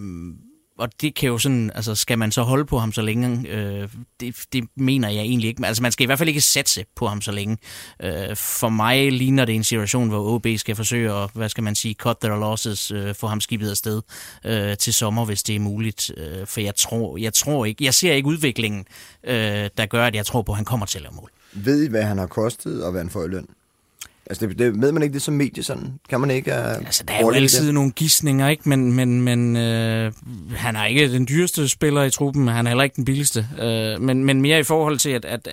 [0.80, 3.50] og det kan jo sådan, altså skal man så holde på ham så længe?
[3.50, 5.66] Øh, det, det mener jeg egentlig ikke.
[5.66, 7.58] Altså man skal i hvert fald ikke satse på ham så længe.
[8.04, 11.76] Øh, for mig ligner det en situation, hvor OB skal forsøge at, hvad skal man
[11.76, 14.02] sige, cut their losses, øh, få ham skibet afsted
[14.46, 16.12] øh, til sommer, hvis det er muligt.
[16.18, 18.86] Øh, for jeg tror, jeg tror ikke, jeg ser ikke udviklingen,
[19.24, 21.32] øh, der gør, at jeg tror på, at han kommer til at lave mål.
[21.54, 23.48] Ved I, hvad han har kostet, og hvad han får i løn?
[24.30, 26.00] Altså, det, det ved man ikke det som medie, sådan?
[26.10, 26.52] Kan man ikke...
[26.52, 28.70] Uh, altså, der er jo altid nogle gissninger, ikke?
[28.70, 30.14] Men, men, men øh,
[30.56, 33.48] han er ikke den dyreste spiller i truppen, han er heller ikke den billigste.
[33.60, 35.48] Øh, men, men mere i forhold til, at, at,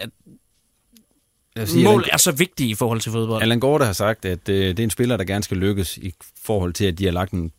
[1.57, 3.43] at sige, mål Allan- er så vigtige i forhold til fodbold.
[3.43, 6.15] Allan Gorte har sagt, at øh, det er en spiller, der gerne skal lykkes i
[6.45, 7.53] forhold til, at de har lagt en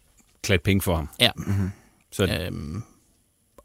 [0.44, 1.10] klat penge for ham.
[1.20, 1.30] Ja.
[1.38, 1.72] Mm-hmm.
[2.12, 2.84] Så Øhm,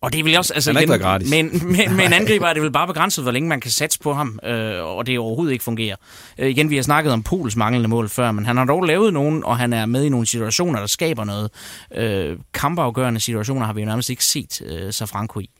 [0.01, 1.31] og det vil også, altså Han været gratis.
[1.31, 3.99] Men, men, men en angriber er det vel bare begrænset, hvor længe man kan satse
[3.99, 5.97] på ham, øh, og det overhovedet ikke fungerer.
[6.39, 9.13] Øh, igen, vi har snakket om Pols manglende mål før, men han har dog lavet
[9.13, 11.51] nogen, og han er med i nogle situationer, der skaber noget.
[11.95, 15.51] Øh, kampafgørende situationer har vi jo nærmest ikke set øh, Safranco i.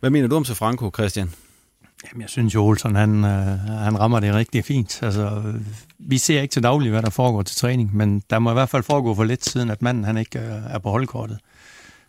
[0.00, 1.30] Hvad mener du om Safranco, Christian?
[2.10, 5.02] Jamen, jeg synes jo, Olsen, han, øh, han rammer det rigtig fint.
[5.02, 5.42] Altså,
[5.98, 8.68] vi ser ikke til daglig, hvad der foregår til træning, men der må i hvert
[8.68, 11.38] fald foregå for lidt siden, at manden han ikke øh, er på holdkortet.
[11.42, 11.57] Øh,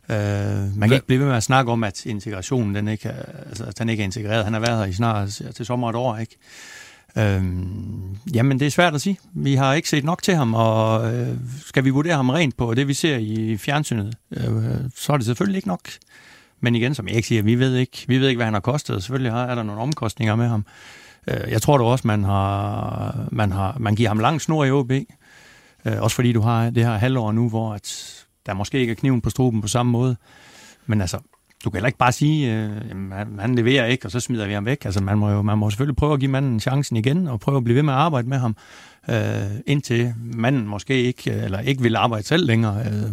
[0.09, 3.63] man kan ikke blive ved med at snakke om, at integrationen den ikke er, altså,
[3.63, 4.43] at han ikke er integreret.
[4.43, 6.37] Han har været her i snart til sommer et år, ikke?
[7.17, 9.19] Øhm, jamen, det er svært at sige.
[9.33, 12.73] Vi har ikke set nok til ham, og øh, skal vi vurdere ham rent på
[12.73, 14.45] det, vi ser i fjernsynet, øh,
[14.95, 15.89] så er det selvfølgelig ikke nok.
[16.61, 18.61] Men igen, som jeg ikke siger, vi ved ikke, vi ved ikke hvad han har
[18.61, 19.03] kostet.
[19.03, 20.65] Selvfølgelig er der nogle omkostninger med ham.
[21.27, 24.71] Øh, jeg tror da også, man, har, man, har, man giver ham lang snor i
[24.71, 24.91] OB.
[25.85, 28.18] Øh, også fordi du har det her halvår nu, hvor at
[28.49, 30.15] der måske ikke er kniven på struben på samme måde.
[30.85, 31.17] Men altså,
[31.63, 34.53] du kan heller ikke bare sige, øh, jamen, han, leverer ikke, og så smider vi
[34.53, 34.85] ham væk.
[34.85, 37.57] Altså, man må jo man må selvfølgelig prøve at give manden chancen igen, og prøve
[37.57, 38.55] at blive ved med at arbejde med ham,
[39.09, 39.15] øh,
[39.65, 42.85] indtil manden måske ikke, eller ikke vil arbejde selv længere.
[42.85, 43.09] Øh,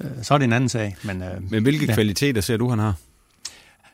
[0.00, 0.96] øh, så er det en anden sag.
[1.02, 1.94] Men, øh, Men hvilke ja.
[1.94, 2.94] kvaliteter ser du, han har?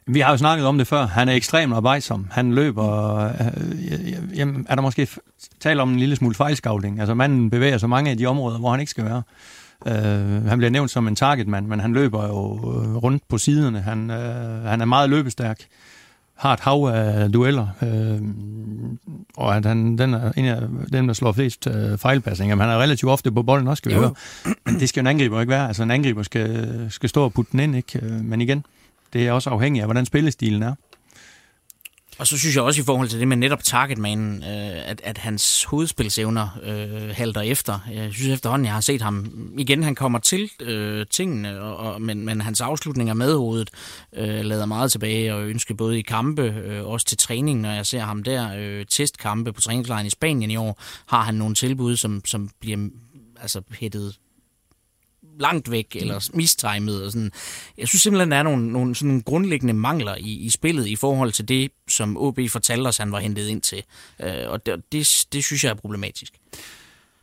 [0.07, 1.07] Vi har jo snakket om det før.
[1.07, 2.27] Han er ekstremt arbejdsom.
[2.31, 3.19] Han løber...
[3.25, 5.09] Øh, jamen, er der måske
[5.61, 7.01] tale om en lille smule fejlskavling?
[7.01, 9.23] Altså, manden bevæger sig mange af de områder, hvor han ikke skal være.
[9.87, 13.81] Øh, han bliver nævnt som en targetmand, men han løber jo øh, rundt på siderne.
[13.81, 15.61] Han, øh, han er meget løbestærk.
[16.35, 18.23] har et hav af dueller, øh,
[19.37, 20.63] og at han den er en af
[20.93, 22.57] dem, der slår flest øh, fejlpassinger.
[22.57, 24.15] Men han er relativt ofte på bolden også, skal vi høre.
[24.67, 25.67] Men det skal en angriber ikke være.
[25.67, 28.01] Altså en angriber skal, skal stå og putte den ind, ikke?
[28.03, 28.65] Øh, men igen,
[29.13, 30.75] det er også afhængigt af, hvordan spillestilen er.
[32.19, 35.19] Og så synes jeg også i forhold til det med netop targetmanen, øh, at, at
[35.19, 37.79] hans hovedspilsevner øh, halter efter.
[37.93, 42.03] Jeg synes efterhånden, jeg har set ham igen, han kommer til øh, tingene, og, og,
[42.03, 43.71] men, men hans afslutninger med hovedet
[44.17, 47.87] øh, lader meget tilbage og ønsker både i kampe, øh, også til træning, når jeg
[47.87, 48.51] ser ham der.
[48.59, 52.89] Øh, testkampe på træningslejren i Spanien i år, har han nogle tilbud, som, som bliver
[53.41, 54.17] altså hættet
[55.41, 57.05] langt væk, eller mistimet.
[57.05, 57.31] Og sådan.
[57.79, 61.33] Jeg synes simpelthen, der er nogle, nogle sådan grundlæggende mangler i, i spillet i forhold
[61.33, 63.83] til det, som OB fortalte os, han var hentet ind til.
[64.23, 66.33] Øh, og det, det, det synes jeg er problematisk.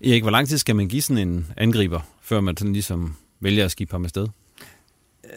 [0.03, 3.65] Erik, hvor lang tid skal man give sådan en angriber, før man sådan ligesom vælger
[3.65, 4.27] at skifte ham afsted?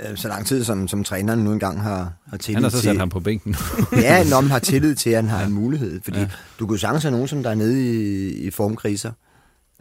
[0.00, 2.54] Øh, så lang tid, som, som træneren nu engang har, har tillid til.
[2.54, 3.56] Han har så sat ham på bænken.
[3.92, 5.46] ja, når man har tillid til, at han har ja.
[5.46, 6.00] en mulighed.
[6.04, 6.28] Fordi ja.
[6.58, 9.12] du kan jo sagtens have nogen, som der er nede i, i formkriser.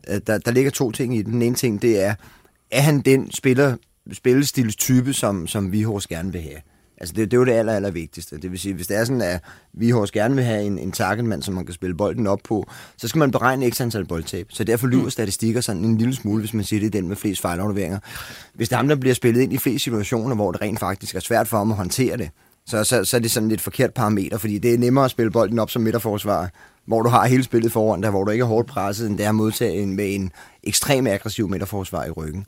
[0.07, 1.33] Øh, der, der ligger to ting i den.
[1.33, 2.15] Den ene ting, det er,
[2.71, 3.75] er han den spiller,
[4.12, 6.62] spillestils type, som, som vi hos gerne vil have?
[7.01, 8.38] Altså det, det er jo det aller, aller vigtigste.
[8.38, 9.41] Det vil sige, hvis det er sådan, at
[9.73, 12.69] vi hos gerne vil have en, en targetmand, som man kan spille bolden op på,
[12.97, 14.47] så skal man beregne x antal boldtab.
[14.49, 15.10] Så derfor lyver mm.
[15.10, 17.99] statistikker sådan en lille smule, hvis man siger, det er den med flest fejlafleveringer.
[18.53, 21.15] Hvis det er ham, der bliver spillet ind i flest situationer, hvor det rent faktisk
[21.15, 22.30] er svært for ham at håndtere det,
[22.65, 25.32] så, så, så er det sådan lidt forkert parameter, fordi det er nemmere at spille
[25.32, 26.49] bolden op som midterforsvar,
[26.88, 29.26] hvor du har hele spillet foran dig, hvor du ikke er hårdt presset, end det
[29.26, 30.32] er at modtage en, med en
[30.63, 32.45] ekstrem aggressiv midterforsvar i ryggen.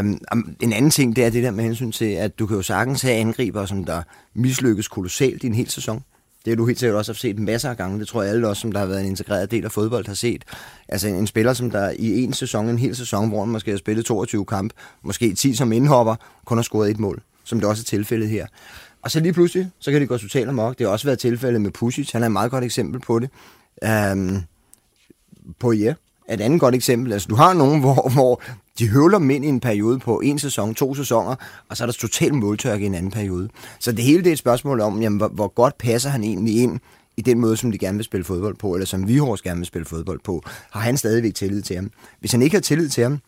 [0.00, 0.20] Um,
[0.60, 3.02] en anden ting, det er det der med hensyn til, at du kan jo sagtens
[3.02, 4.02] have angriber, som der
[4.34, 6.02] mislykkes kolossalt i en hel sæson.
[6.44, 8.00] Det har du helt sikkert også har set masser af gange.
[8.00, 10.14] Det tror jeg alle også, som der har været en integreret del af fodbold, har
[10.14, 10.44] set.
[10.88, 13.70] Altså en, en spiller, som der i en sæson, en hel sæson, hvor han måske
[13.70, 17.68] har spillet 22 kamp, måske 10 som indhopper, kun har scoret et mål, som det
[17.68, 18.46] også er tilfældet her.
[19.02, 20.78] Og så lige pludselig, så kan det gå totalt amok.
[20.78, 22.12] Det har også været tilfældet med Pusic.
[22.12, 23.30] Han er et meget godt eksempel på det.
[23.84, 24.42] Øhm,
[25.58, 25.94] på ja,
[26.30, 27.12] et andet godt eksempel.
[27.12, 28.42] Altså, du har nogen, hvor, hvor
[28.78, 31.34] de høvler mænd i en periode på en sæson, to sæsoner,
[31.68, 33.48] og så er der totalt måltørke i en anden periode.
[33.80, 36.62] Så det hele det er et spørgsmål om, jamen, hvor, hvor godt passer han egentlig
[36.62, 36.80] ind
[37.16, 39.66] i den måde, som de gerne vil spille fodbold på, eller som vi gerne vil
[39.66, 40.42] spille fodbold på.
[40.70, 41.90] Har han stadigvæk tillid til ham?
[42.20, 43.18] Hvis han ikke har tillid til ham,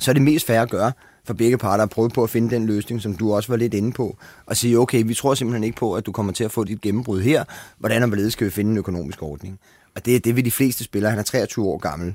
[0.00, 0.92] så er det mest fair at gøre,
[1.24, 3.74] for begge parter at prøve på at finde den løsning, som du også var lidt
[3.74, 6.52] inde på, og sige, okay, vi tror simpelthen ikke på, at du kommer til at
[6.52, 7.44] få dit gennembrud her.
[7.78, 9.58] Hvordan og hvorledes skal vi finde en økonomisk ordning?
[9.96, 11.10] Og det, det vil de fleste spillere.
[11.10, 12.14] Han er 23 år gammel.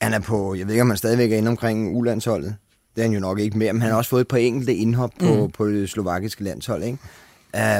[0.00, 2.56] Han er på, jeg ved ikke, om han stadigvæk er inde omkring ulandsholdet.
[2.94, 4.74] Det er han jo nok ikke mere, men han har også fået et par enkelte
[4.74, 5.50] indhop på, mm.
[5.50, 6.98] på det slovakiske landshold, ikke?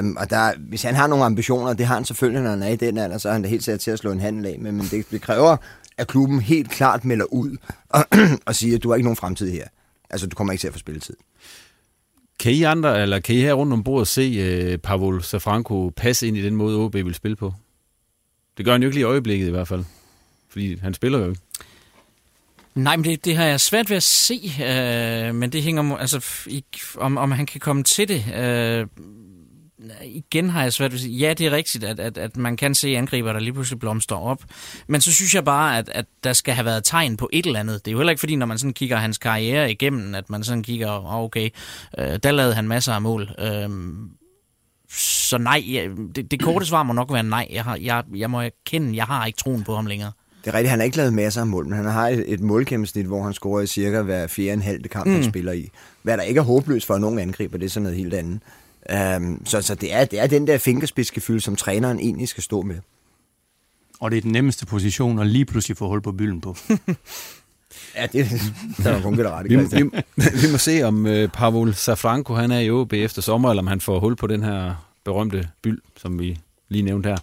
[0.01, 2.69] Um, og der, hvis han har nogle ambitioner, det har han selvfølgelig, når han er
[2.69, 4.57] i den alder, så er han da helt sikkert til at slå en handel af.
[4.61, 5.57] Men, men det, det kræver,
[5.99, 7.57] at klubben helt klart melder ud
[7.89, 8.05] og,
[8.47, 9.65] og siger, at du har ikke nogen fremtid her.
[10.15, 11.17] Altså, du kommer ikke til at få spilletid.
[12.41, 16.29] Kan I andre, eller kan I her rundt om bordet se uh, Pavel Safranco passe
[16.29, 17.55] ind i den måde, OB vil spille på?
[18.57, 19.85] Det gør han jo ikke lige i øjeblikket i hvert fald.
[20.49, 21.41] Fordi han spiller jo ikke.
[22.75, 26.27] Nej, men det, det har jeg svært ved at se, øh, men det hænger altså,
[26.47, 26.65] i,
[26.97, 28.35] om, om han kan komme til det.
[28.35, 28.87] Øh,
[30.05, 32.57] igen har jeg svært ved at sige, ja, det er rigtigt, at, at, at man
[32.57, 34.43] kan se angriber, der lige pludselig blomster op.
[34.87, 37.61] Men så synes jeg bare, at, at der skal have været tegn på et eller
[37.61, 37.85] andet.
[37.85, 40.45] Det er jo heller ikke fordi, når man sådan kigger hans karriere igennem, at man
[40.45, 41.51] sådan kigger, oh, okay,
[41.99, 43.31] øh, der lavede han masser af mål.
[43.39, 43.71] Øh,
[44.91, 45.65] så nej,
[46.17, 47.49] det, det korte svar må nok være nej.
[47.53, 50.13] Jeg, har, jeg, jeg må erkende, jeg har ikke troen på ham længere.
[50.45, 52.41] Det er rigtigt, han har ikke lavet masser af mål, men han har et, et
[52.41, 55.13] målgennemsnit, hvor han scorer i cirka hver fjerde en halv kamp, mm.
[55.13, 55.71] han spiller i.
[56.03, 58.41] Hvad der ikke er håbløst for nogen angriber, det er sådan noget helt andet.
[58.93, 62.63] Um, så så det, er, det er den der fingerspidsgefyld, som træneren egentlig skal stå
[62.63, 62.77] med.
[64.01, 66.57] Og det er den nemmeste position at lige pludselig få hul på bylden på.
[67.97, 68.27] ja, det
[68.85, 72.59] der er kun ret vi, vi, vi må se, om uh, Pavel Safranco han er
[72.59, 76.19] i OB efter sommer, eller om han får hul på den her berømte byld, som
[76.19, 77.17] vi lige nævnte her.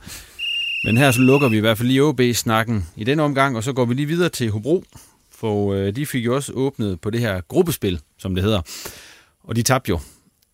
[0.85, 3.73] Men her så lukker vi i hvert fald lige OB-snakken i den omgang, og så
[3.73, 4.83] går vi lige videre til Hobro,
[5.31, 8.61] for øh, de fik jo også åbnet på det her gruppespil, som det hedder.
[9.43, 9.99] Og de tabte jo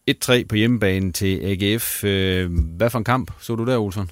[0.10, 2.04] 1-3 på hjemmebane til AGF.
[2.04, 4.12] Øh, hvad for en kamp så du der, Olsen?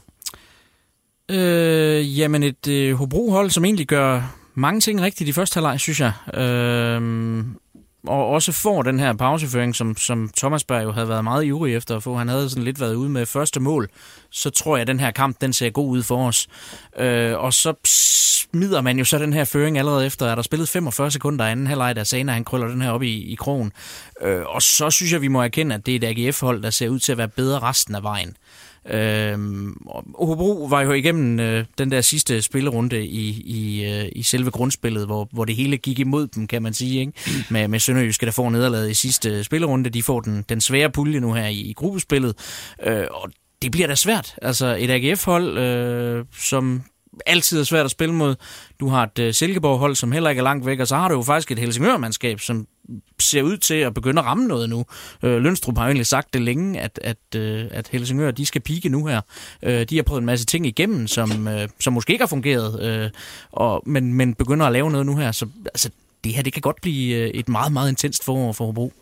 [1.31, 5.99] Øh, jamen et øh, Hobro-hold, som egentlig gør mange ting rigtigt i første halvleg, synes
[5.99, 6.13] jeg.
[6.34, 7.01] Øh,
[8.08, 11.75] og også får den her pauseføring, som, som Thomas Berg jo havde været meget ivrig
[11.75, 12.15] efter at få.
[12.15, 13.89] Han havde sådan lidt været ude med første mål.
[14.29, 16.47] Så tror jeg, at den her kamp, den ser god ud for os.
[16.99, 17.73] Øh, og så
[18.56, 21.68] smider man jo så den her føring allerede efter, at der spillet 45 sekunder anden
[21.68, 23.72] halvleg, da Sana han krøller den her op i, i krogen.
[24.22, 26.89] Øh, og så synes jeg, vi må erkende, at det er et AGF-hold, der ser
[26.89, 28.38] ud til at være bedre resten af vejen.
[28.89, 29.78] Øhm,
[30.20, 35.06] Hobro var jo igennem øh, den der sidste spillerunde i, i, øh, i selve grundspillet,
[35.06, 37.13] hvor, hvor det hele gik imod dem, kan man sige, ikke?
[37.50, 39.89] Med, med Sønderjyske, der får nederlaget i sidste spillerunde.
[39.89, 42.36] De får den, den svære pulje nu her i, i gruppespillet,
[42.84, 44.36] øh, og det bliver da svært.
[44.41, 46.84] Altså et AGF-hold, øh, som
[47.25, 48.36] altid er svært at spille mod.
[48.80, 51.15] Du har et uh, Silkeborg-hold, som heller ikke er langt væk, og så har du
[51.15, 52.67] jo faktisk et Helsingør-mandskab, som
[53.19, 54.86] ser ud til at begynde at ramme noget nu.
[55.23, 58.89] Øh, Lønstrup har egentlig sagt det længe, at, at, øh, at Helsingør de skal pike
[58.89, 59.21] nu her.
[59.63, 62.84] Øh, de har prøvet en masse ting igennem, som, øh, som måske ikke har fungeret,
[62.84, 63.10] øh,
[63.51, 65.32] og, men, men begynder at lave noget nu her.
[65.32, 65.89] Så altså,
[66.23, 68.93] det her det kan godt blive øh, et meget, meget intenst forår for Hobro.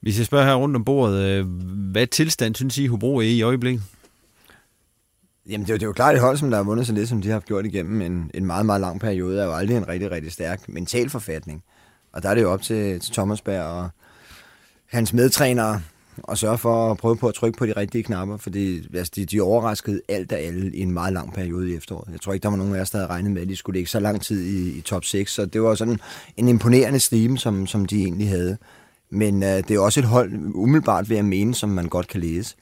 [0.00, 1.46] Hvis jeg spørger her rundt om bordet, øh,
[1.90, 3.82] hvad tilstand synes I, Hobro er i i øjeblikket?
[5.48, 6.92] Jamen, det er, jo, det er jo klart et hold, som der har vundet så
[6.92, 9.76] lidt, som de har gjort igennem en, en meget, meget lang periode, er jo aldrig
[9.76, 11.62] en rigtig, rigtig stærk mental forfatning.
[12.12, 13.88] Og der er det jo op til, til Thomas Berg og
[14.86, 15.80] hans medtrænere
[16.28, 19.24] at sørge for at prøve på at trykke på de rigtige knapper, fordi altså, de,
[19.24, 22.12] de overraskede alt og alle i en meget lang periode i efteråret.
[22.12, 23.76] Jeg tror ikke, der var nogen af os, der havde regnet med, at de skulle
[23.76, 26.00] ligge så lang tid i, i top 6, så det var sådan
[26.36, 28.56] en imponerende stime, som, som de egentlig havde.
[29.10, 32.20] Men uh, det er også et hold, umiddelbart ved at mene, som man godt kan
[32.20, 32.56] læse.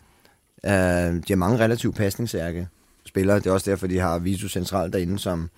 [0.67, 2.69] Øh, de har mange relativt pasningsærke
[3.07, 3.39] spillere.
[3.39, 5.51] Det er også derfor, de har Visu centralt derinde som,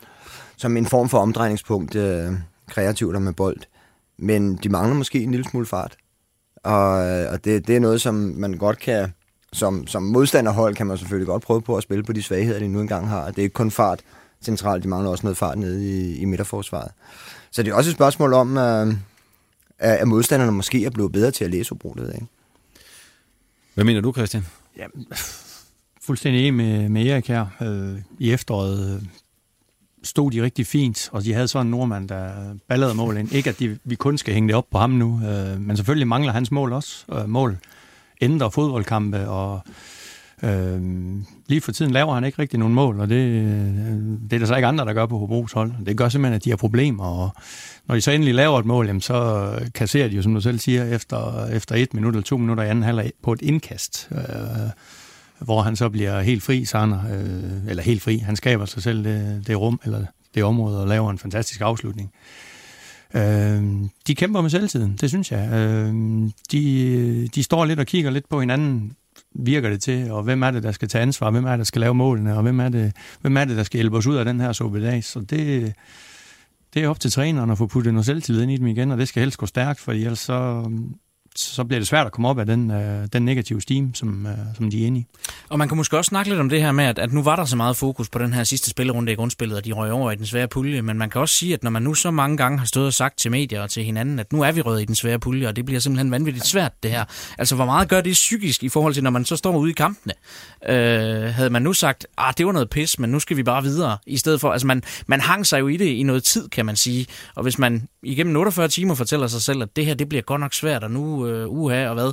[0.57, 2.33] som en form for omdrejningspunkt øh,
[2.69, 3.61] kreativt og med bold.
[4.19, 5.97] Men de mangler måske en lille smule fart.
[6.57, 9.13] Og, øh, og det, det er noget, som man godt kan...
[9.53, 12.69] Som, som modstanderhold kan man selvfølgelig godt prøve på at spille på de svagheder, de
[12.69, 13.27] nu engang har.
[13.27, 14.01] Det er ikke kun fart
[14.43, 16.93] centralt, de mangler også noget fart nede i, i midterforsvaret.
[17.51, 18.87] Så det er også et spørgsmål om, øh,
[19.79, 22.27] at, at modstanderne måske er blevet bedre til at læse Hobro, ikke?
[23.75, 24.47] Hvad mener du, Christian?
[24.79, 24.87] Ja,
[26.03, 27.47] fuldstændig enig med, med Erik her.
[27.61, 29.03] Øh, I efteråret øh,
[30.03, 33.33] stod de rigtig fint, og de havde sådan en nordmand, der ballede mål ind.
[33.33, 36.09] Ikke at de, vi kun skal hænge det op på ham nu, øh, men selvfølgelig
[36.09, 37.05] mangler hans mål også.
[37.13, 37.59] Øh, mål
[38.21, 39.61] ændrer fodboldkampe, og
[40.43, 40.81] øh,
[41.47, 43.47] lige for tiden laver han ikke rigtig nogen mål, og det, øh,
[44.31, 45.73] det er der så ikke andre, der gør på Hobros hold.
[45.87, 47.31] Det gør simpelthen, at de har problemer, og
[47.87, 50.41] når de så endelig laver et mål, jamen, så øh, kasserer de jo, som du
[50.41, 54.09] selv siger, efter, efter et minut eller to minutter i anden halvleg på et indkast.
[54.13, 54.19] Øh,
[55.39, 58.19] hvor han så bliver helt fri, Sander, øh, eller helt fri.
[58.19, 62.13] Han skaber sig selv det, det rum, eller det område, og laver en fantastisk afslutning.
[63.15, 63.63] Øh,
[64.07, 65.53] de kæmper med selvtiden, det synes jeg.
[65.53, 65.95] Øh,
[66.53, 68.97] de, de står lidt og kigger lidt på hinanden,
[69.39, 71.65] virker det til, og hvem er det, der skal tage ansvar, hvem er det, der
[71.65, 74.17] skal lave målene, og hvem er det, hvem er det der skal hjælpe os ud
[74.17, 75.05] af den her sobedag.
[75.05, 75.75] Så det,
[76.75, 78.99] det er op til træneren at få puttet noget selvtillid ind i dem igen, og
[78.99, 80.71] det skal helst gå stærkt, for ellers så,
[81.41, 84.33] så bliver det svært at komme op af den, øh, den negative steam, som, øh,
[84.57, 85.07] som de er inde i.
[85.49, 87.37] Og man kan måske også snakke lidt om det her med, at, at nu var
[87.37, 90.11] der så meget fokus på den her sidste spillerunde i grundspillet, og de røg over
[90.11, 92.37] i den svære pulje, men man kan også sige, at når man nu så mange
[92.37, 94.83] gange har stået og sagt til medier og til hinanden, at nu er vi røget
[94.83, 97.05] i den svære pulje, og det bliver simpelthen vanvittigt svært det her.
[97.39, 99.75] Altså hvor meget gør det psykisk i forhold til, når man så står ude i
[99.75, 100.15] kampene?
[100.69, 103.63] Øh, havde man nu sagt, ah, det var noget pis, men nu skal vi bare
[103.63, 106.49] videre, i stedet for, altså man, man hang sig jo i det i noget tid,
[106.49, 109.95] kan man sige, og hvis man igennem 48 timer fortæller sig selv, at det her,
[109.95, 112.13] det bliver godt nok svært, og nu øh, uha og hvad,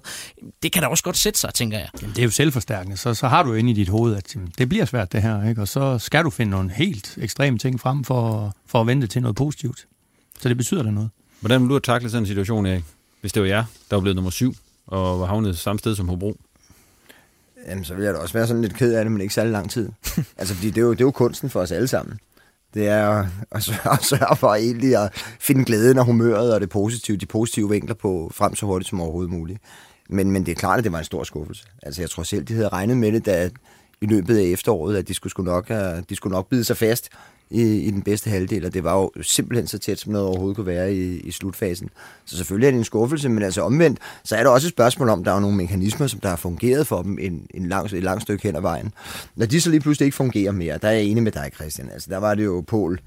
[0.64, 1.88] det kan da også godt sætte sig, tænker jeg.
[2.02, 4.36] Jamen, det er jo selvforstærkende, så, så har du jo inde i dit hoved, at
[4.58, 5.62] det bliver svært det her, ikke?
[5.62, 9.22] og så skal du finde nogle helt ekstreme ting frem for, for at vente til
[9.22, 9.86] noget positivt.
[10.40, 11.10] Så det betyder da noget.
[11.40, 12.84] Hvordan vil du have taklet sådan en situation, Erik?
[13.22, 14.56] Hvis det var jer, der var blevet nummer syv,
[14.88, 16.38] og var havnet samme sted som Hobro?
[17.68, 19.52] Jamen, så vil jeg da også være sådan lidt ked af det, men ikke særlig
[19.52, 19.90] lang tid.
[20.38, 22.20] altså, fordi det er, jo, det er jo kunsten for os alle sammen.
[22.74, 26.70] Det er at, sørge, at sørge for egentlig at finde glæden og humøret og det
[26.70, 29.60] positive, de positive vinkler på frem så hurtigt som overhovedet muligt.
[30.10, 31.66] Men, men det er klart, at det var en stor skuffelse.
[31.84, 33.50] Altså, jeg tror selv, de havde regnet med det, da
[34.02, 36.78] i løbet af efteråret, at de skulle, skulle nok, øh, de skulle nok bide sig
[36.78, 37.10] fast
[37.54, 40.56] i, i den bedste halvdel, og det var jo simpelthen så tæt, som noget overhovedet
[40.56, 41.90] kunne være i, i slutfasen.
[42.26, 45.10] Så selvfølgelig er det en skuffelse, men altså omvendt, så er der også et spørgsmål
[45.10, 48.04] om, der er nogle mekanismer, som der har fungeret for dem en, en lang, et
[48.04, 48.94] langt stykke hen ad vejen.
[49.36, 51.90] Når de så lige pludselig ikke fungerer mere, der er jeg enig med dig, Christian.
[51.90, 53.00] Altså, der var det jo Pol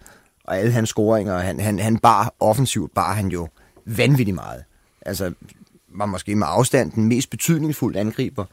[0.44, 3.48] og alle hans scoringer, han, han, han bar offensivt, bar han jo
[3.84, 4.64] vanvittigt meget.
[5.06, 5.32] Altså,
[5.94, 8.44] var måske med afstand den mest betydningsfulde angriber,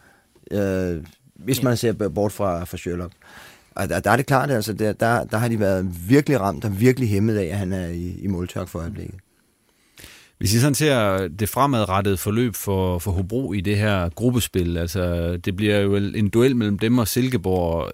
[0.52, 1.04] øh,
[1.36, 3.14] hvis man ser bort fra, fra Sherlock.
[3.76, 6.66] Og der, der er det klart, altså, der, der, der har de været virkelig ramt
[6.66, 9.16] og virkelig hæmmet af, at han er i, i måltørk for øjeblikket.
[10.38, 15.38] Hvis I sådan ser det fremadrettede forløb for, for Hobro i det her gruppespil, altså
[15.38, 17.92] det bliver jo en duel mellem dem og Silkeborg,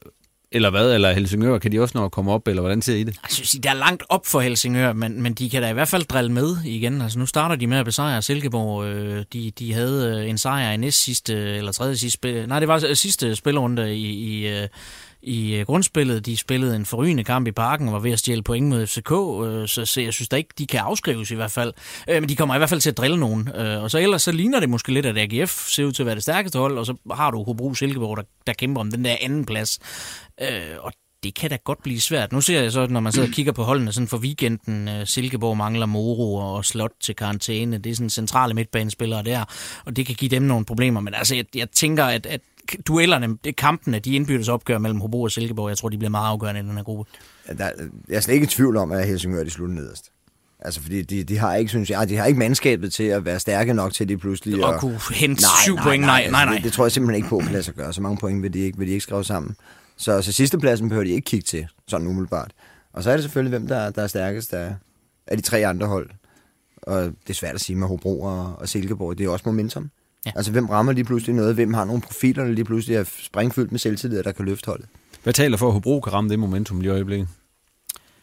[0.51, 3.03] eller hvad, eller Helsingør, kan de også nå at komme op, eller hvordan ser I
[3.03, 3.15] det?
[3.23, 5.87] Jeg synes, der er langt op for Helsingør, men, men de kan da i hvert
[5.87, 7.01] fald drille med igen.
[7.01, 8.85] Altså nu starter de med at besejre Silkeborg.
[8.85, 12.47] Øh, de, de havde en sejr i næst sidste, eller tredje sidste spil.
[12.47, 14.67] Nej, det var sidste spilrunde i, i
[15.21, 16.25] i øh, grundspillet.
[16.25, 19.11] De spillede en forrygende kamp i parken og var ved at stjæle point mod FCK,
[19.11, 21.73] øh, så, så jeg synes da ikke, de kan afskrives i hvert fald.
[22.09, 23.49] Øh, men de kommer i hvert fald til at drille nogen.
[23.55, 26.05] Øh, og så ellers så ligner det måske lidt, at AGF ser ud til at
[26.05, 29.05] være det stærkeste hold, og så har du Hobro Silkeborg, der, der kæmper om den
[29.05, 29.79] der anden plads.
[30.41, 30.47] Øh,
[30.79, 32.31] og det kan da godt blive svært.
[32.31, 35.57] Nu ser jeg så, når man sidder og kigger på holdene sådan for weekenden, Silkeborg
[35.57, 37.77] mangler Moro og Slot til karantæne.
[37.77, 39.45] Det er sådan centrale midtbanespillere der,
[39.85, 40.99] og det kan give dem nogle problemer.
[40.99, 42.41] Men altså, jeg, jeg tænker, at, at
[42.87, 46.27] duellerne, det, kampene, de indbyrdes opgør mellem Hobro og Silkeborg, jeg tror, de bliver meget
[46.27, 47.11] afgørende i den her gruppe.
[47.47, 47.71] Ja, der,
[48.09, 50.11] jeg er slet ikke i tvivl om, at Helsingør de slutter nederst.
[50.59, 53.39] Altså, fordi de, de har ikke, synes jeg, de har ikke mandskabet til at være
[53.39, 54.65] stærke nok til de pludselig...
[54.65, 56.53] Og kunne hente syv point, nej, nej, nej.
[56.53, 57.93] Det, det, tror jeg simpelthen ikke på, kan lade sig gøre.
[57.93, 59.55] Så mange point vil de ikke, vil de ikke skrive sammen.
[59.97, 62.51] Så, så sidste pladsen behøver de ikke kigge til, sådan umiddelbart.
[62.93, 64.75] Og så er det selvfølgelig, hvem der, der er stærkest af,
[65.27, 66.09] af de tre andre hold.
[66.81, 69.17] Og det er svært at sige med Hobro og, og Silkeborg.
[69.17, 69.89] Det er også momentum.
[70.25, 70.31] Ja.
[70.35, 71.55] Altså, hvem rammer lige pludselig noget?
[71.55, 74.85] Hvem har nogle profiler, der lige pludselig er springfyldt med selvtillid, der kan løfte holdet?
[75.23, 77.27] Hvad taler for, at Hobro kan ramme det momentum lige i øjeblikket?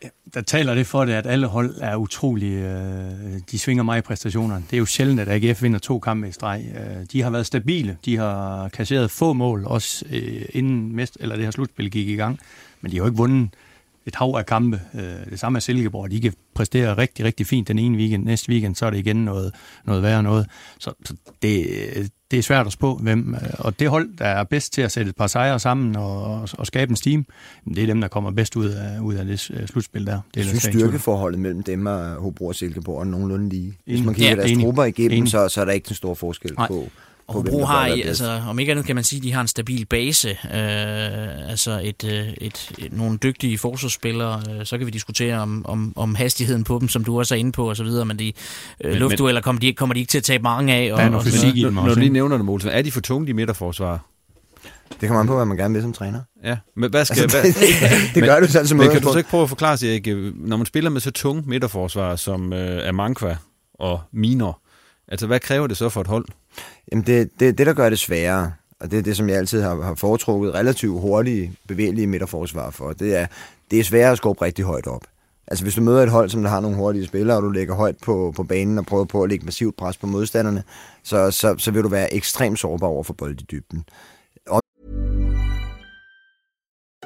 [0.03, 2.53] Ja, der taler det for det, at alle hold er utrolig...
[2.53, 4.65] Øh, de svinger meget i præstationerne.
[4.71, 6.65] Det er jo sjældent, at AGF vinder to kampe i streg.
[6.77, 7.97] Øh, de har været stabile.
[8.05, 12.15] De har kasseret få mål, også øh, inden mest, eller det her slutspil gik i
[12.15, 12.39] gang.
[12.81, 13.51] Men de har jo ikke vundet
[14.07, 14.81] et hav af kampe.
[14.95, 16.11] Øh, det samme er Silkeborg.
[16.11, 18.25] De kan præstere rigtig, rigtig fint den ene weekend.
[18.25, 20.47] Næste weekend, så er det igen noget, noget værre noget.
[20.79, 23.35] Så, så det, det er svært at spå, hvem.
[23.35, 26.49] Øh, og det hold, der er bedst til at sætte et par sejre sammen og,
[26.59, 27.27] og skabe en steam,
[27.75, 30.13] det er dem, der kommer bedst ud af, ud af det øh, slutspil der.
[30.13, 33.79] Det er jeg synes, styrkeforholdet mellem dem og Hobro og Silkeborg er nogenlunde lige.
[33.85, 36.53] Hvis man kigger ja, deres trupper igennem, så, så er der ikke en stor forskel
[36.57, 36.69] Nej.
[36.69, 36.89] på
[37.29, 39.49] og Hobro har, i, altså, om ikke andet kan man sige, at de har en
[39.49, 40.29] stabil base.
[40.29, 44.43] Øh, altså et, øh, et, et, nogle dygtige forsvarsspillere.
[44.51, 47.39] Øh, så kan vi diskutere om, om, om hastigheden på dem, som du også er
[47.39, 48.05] inde på, og så videre.
[48.05, 48.33] Men de
[48.85, 50.93] øh, men, luftdueller kommer de, kommer de ikke til at tabe mange af.
[50.93, 53.27] Og, og, fysik i dem Når du lige nævner det, Målsen, er de for tunge,
[53.27, 54.01] de midterforsvar?
[55.01, 56.21] Det kommer an på, hvad man gerne vil som træner.
[56.45, 57.23] Ja, men hvad skal...
[57.23, 57.69] Altså, det, hvad,
[58.07, 59.89] det, det gør du selv som Men kan du så ikke prøve at forklare sig,
[59.89, 60.33] ikke?
[60.35, 63.37] Når man spiller med så tunge midterforsvar som øh, Amankwa
[63.75, 64.61] og Minor,
[65.09, 66.27] altså hvad kræver det så for et hold?
[66.93, 69.63] Jamen det, det, det, der gør det sværere, og det er det, som jeg altid
[69.63, 73.27] har, har foretrukket relativt hurtige, bevægelige midterforsvar for, det er,
[73.71, 75.03] det er sværere at skubbe rigtig højt op.
[75.49, 77.75] Altså hvis du møder et hold, som der har nogle hurtige spillere, og du lægger
[77.75, 80.63] højt på, på banen og prøver på at lægge massivt pres på modstanderne,
[81.03, 83.85] så, så, så vil du være ekstremt sårbar over for bold i dybden.
[84.47, 84.61] Og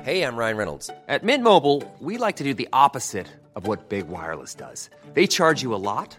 [0.03, 0.91] Hey, I'm Ryan Reynolds.
[1.09, 4.91] At Mint Mobile, we like to do the opposite of what Big Wireless does.
[5.15, 6.19] They charge you a lot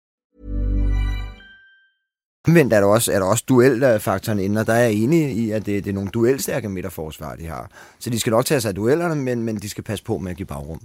[2.47, 5.51] Omvendt er der også, er der også duelfaktoren inde, og der er jeg enig i,
[5.51, 7.69] at det, det er nogle duelstærke midterforsvar, de har.
[7.99, 10.31] Så de skal nok tage sig af duellerne, men, men de skal passe på med
[10.31, 10.81] at give bagrum.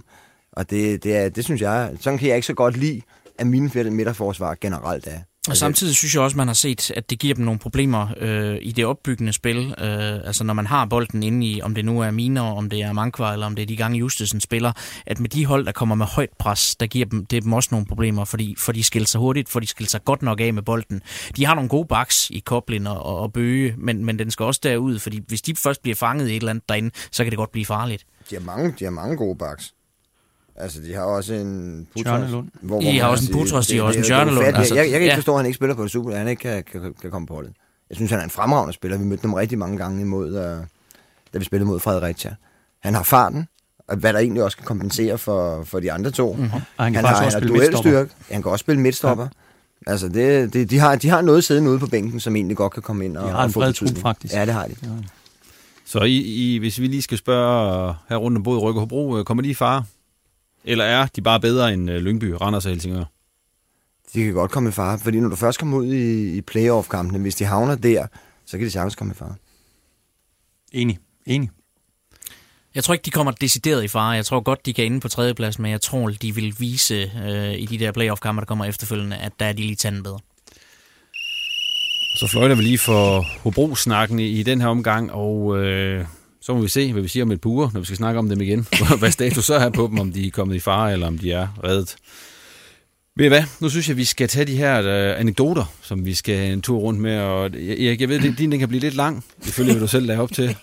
[0.51, 3.01] Og det, det, er, det synes jeg, sådan kan jeg ikke så godt lide,
[3.39, 5.19] at mine midterforsvar generelt er.
[5.49, 8.57] Og samtidig synes jeg også, man har set, at det giver dem nogle problemer øh,
[8.61, 9.57] i det opbyggende spil.
[9.57, 12.81] Øh, altså når man har bolden inde i, om det nu er Miner, om det
[12.81, 14.71] er Mankvar, eller om det er de gange Justesen spiller,
[15.05, 17.69] at med de hold, der kommer med højt pres, der giver dem, det dem også
[17.71, 20.53] nogle problemer, fordi for de skiller sig hurtigt, for de skiller sig godt nok af
[20.53, 21.01] med bolden.
[21.35, 24.43] De har nogle gode baks i Koblin og, og, og Bøge, men, men den skal
[24.43, 27.31] også derud, fordi hvis de først bliver fanget i et eller andet derinde, så kan
[27.31, 28.05] det godt blive farligt.
[28.29, 29.73] De har mange, de har mange gode baks.
[30.57, 32.29] Altså, de har også en Putros.
[32.29, 34.45] Hvor, hvor I har også en Putros, de har også en Tjørnelund.
[34.45, 35.15] Altså, jeg, jeg, kan ikke ja.
[35.15, 37.27] forstå, at han ikke spiller på det super, at han ikke kan, kan, kan komme
[37.27, 37.53] på holdet.
[37.89, 38.97] Jeg synes, han er en fremragende spiller.
[38.97, 40.65] Vi mødte ham rigtig mange gange imod, uh,
[41.33, 42.35] da vi spillede mod Fredericia.
[42.79, 43.47] Han har farten,
[43.87, 46.33] og hvad der egentlig også kan kompensere for, for de andre to.
[46.33, 46.51] Mm-hmm.
[46.77, 48.05] Og han kan han har, også spille midtstopper.
[48.31, 49.23] Han kan også spille midtstopper.
[49.87, 49.91] Ja.
[49.91, 52.73] Altså, det, det, de, har, de har noget siddende ude på bænken, som egentlig godt
[52.73, 54.33] kan komme ind og, de har en bred trup, faktisk.
[54.33, 54.75] Ja, det har de.
[54.83, 54.89] Ja.
[55.85, 59.17] Så I, I, hvis vi lige skal spørge her rundt om både Rykke og Hobro,
[59.17, 59.83] øh, kommer de i fare
[60.67, 63.03] eller er de bare bedre end øh, Lyngby, Randers og Helsingør?
[64.13, 67.19] De kan godt komme i fare, fordi når du først kommer ud i, i playoff-kampene,
[67.19, 68.07] hvis de havner der,
[68.45, 69.35] så kan de sagtens komme i fare.
[70.71, 70.99] Enig.
[71.25, 71.49] Enig.
[72.75, 74.09] Jeg tror ikke, de kommer decideret i fare.
[74.09, 77.53] Jeg tror godt, de kan inde på tredjeplads, men jeg tror, de vil vise øh,
[77.53, 80.19] i de der playoff-kampe, der kommer efterfølgende, at der er de lige tanden bedre.
[82.15, 86.05] Så fløjter vi lige for Hobro-snakken i, i den her omgang, og øh,
[86.47, 88.19] så må vi se, hvad vi siger om et par uger, når vi skal snakke
[88.19, 88.67] om dem igen.
[88.99, 91.31] hvad status så er på dem, om de er kommet i fare, eller om de
[91.31, 91.95] er reddet.
[93.15, 93.43] Ved I hvad?
[93.59, 96.79] Nu synes jeg, vi skal tage de her øh, anekdoter, som vi skal en tur
[96.79, 97.19] rundt med.
[97.19, 99.87] Og øh, Erik, jeg ved, at din den kan blive lidt lang, ifølge hvad du
[99.87, 100.55] selv lagde op til.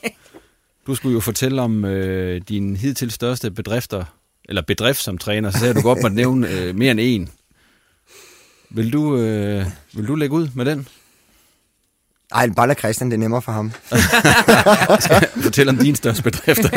[0.86, 4.04] Du skulle jo fortælle om øh, din hidtil største bedrifter,
[4.48, 7.28] eller bedrift som træner, så sagde du godt måtte nævne øh, mere end en.
[8.70, 10.88] Vil du, øh, vil du lægge ud med den?
[12.34, 13.72] Ej, bare lad Christian, det er nemmere for ham.
[15.44, 16.72] Fortæl om din største bedrift.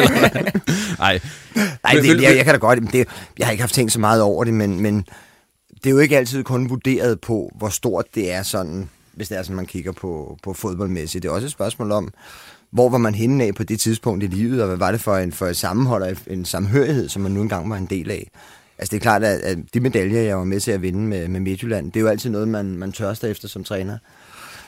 [0.99, 1.19] Nej.
[1.83, 2.79] Nej, det, jeg, jeg kan da godt.
[2.93, 3.07] Det,
[3.39, 5.05] jeg har ikke haft tænkt så meget over det, men, men
[5.83, 9.37] det er jo ikke altid kun vurderet på, hvor stort det er sådan, hvis det
[9.37, 11.23] er sådan, man kigger på, på fodboldmæssigt.
[11.23, 12.13] Det er også et spørgsmål om,
[12.71, 15.17] hvor var man henne af på det tidspunkt i livet, og hvad var det for
[15.17, 18.29] en, for et sammenhold og en samhørighed, som man nu engang var en del af.
[18.77, 21.27] Altså det er klart, at, at de medaljer, jeg var med til at vinde med,
[21.27, 23.97] med Midtjylland, det er jo altid noget, man, man tørster efter som træner.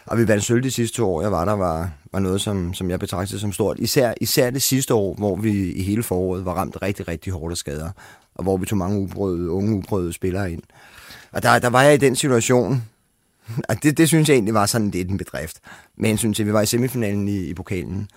[0.10, 2.74] Og vi vandt sølv de sidste to år, jeg var der, var, var noget, som,
[2.74, 3.80] som jeg betragtede som stort.
[3.80, 7.51] Især, især det sidste år, hvor vi i hele foråret var ramt rigtig, rigtig hårdt
[7.51, 7.89] af skader.
[8.36, 10.62] Og hvor vi tog mange uprøvede, unge uprøvede spillere ind.
[11.32, 12.84] Og der, der var jeg i den situation,
[13.70, 15.57] og det, det synes jeg egentlig var sådan lidt en bedrift.
[15.97, 18.10] Men synes at vi var i semifinalen i, i pokalen.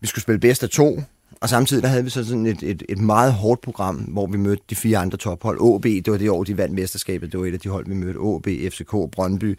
[0.00, 1.02] Vi skulle spille bedst af to,
[1.40, 4.36] og samtidig der havde vi så sådan et, et, et meget hårdt program, hvor vi
[4.36, 5.74] mødte de fire andre tophold.
[5.74, 7.32] AB, det var det år, de vandt mesterskabet.
[7.32, 8.18] Det var et af de hold, vi mødte.
[8.20, 9.58] AB, FCK, Brøndby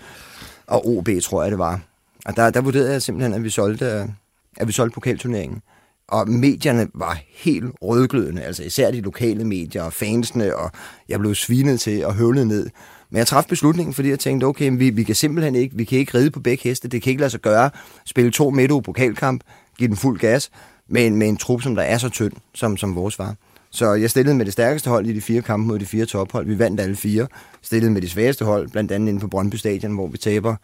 [0.68, 1.80] og OB, tror jeg det var.
[2.26, 4.14] Og der, der vurderede jeg simpelthen, at vi solgte,
[4.58, 5.62] at vi solgte pokalturneringen.
[6.08, 10.72] Og medierne var helt rødglødende, altså især de lokale medier og fansene, og
[11.10, 12.70] jeg blev svinet til og høvlet ned.
[13.10, 16.00] Men jeg træffede beslutningen, fordi jeg tænkte, okay, vi, vi kan simpelthen ikke, vi kan
[16.00, 17.70] ikke ride på begge heste, det kan ikke lade sig gøre,
[18.06, 19.44] spille to midt pokalkamp,
[19.78, 20.52] give den fuld gas,
[20.90, 23.36] med en, med en trup, som der er så tynd, som, som vores var.
[23.72, 26.48] Så jeg stillede med det stærkeste hold i de fire kampe mod de fire tophold.
[26.48, 27.28] Vi vandt alle fire.
[27.62, 30.56] Stillede med de svageste hold, blandt andet inde på Brøndby Stadion, hvor vi taber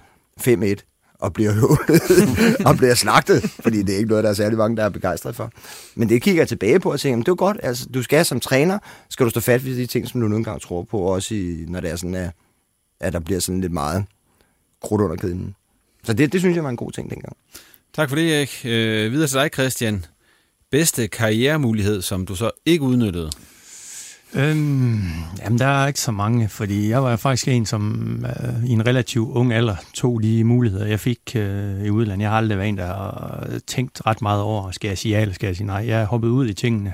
[0.42, 2.02] 5-1 og bliver høvlet
[2.68, 5.36] og bliver slagtet, fordi det er ikke noget, der er særlig mange, der er begejstret
[5.36, 5.52] for.
[5.96, 8.40] Men det kigger jeg tilbage på og tænker, det er godt, altså du skal som
[8.40, 8.80] træner,
[9.10, 11.66] skal du stå fat ved de ting, som du nogle gange tror på, også i,
[11.68, 12.32] når det er sådan, at,
[13.00, 14.06] at der bliver sådan lidt meget
[14.82, 15.56] krudt under kæden.
[16.04, 17.38] Så det, det synes jeg var en god ting dengang.
[17.94, 18.62] Tak for det, Erik.
[18.66, 20.06] Øh, videre til dig, Christian
[20.72, 23.32] bedste karrieremulighed, som du så ikke udnyttede?
[24.34, 25.02] Øhm,
[25.40, 28.88] jamen, der er ikke så mange, fordi jeg var faktisk en, som øh, i en
[28.88, 32.24] relativt ung alder tog de muligheder, jeg fik øh, i udlandet.
[32.24, 35.16] Jeg har aldrig været en, der har øh, tænkt ret meget over, skal jeg sige
[35.16, 35.86] ja eller skal jeg sige nej.
[35.88, 36.94] Jeg er hoppet ud i tingene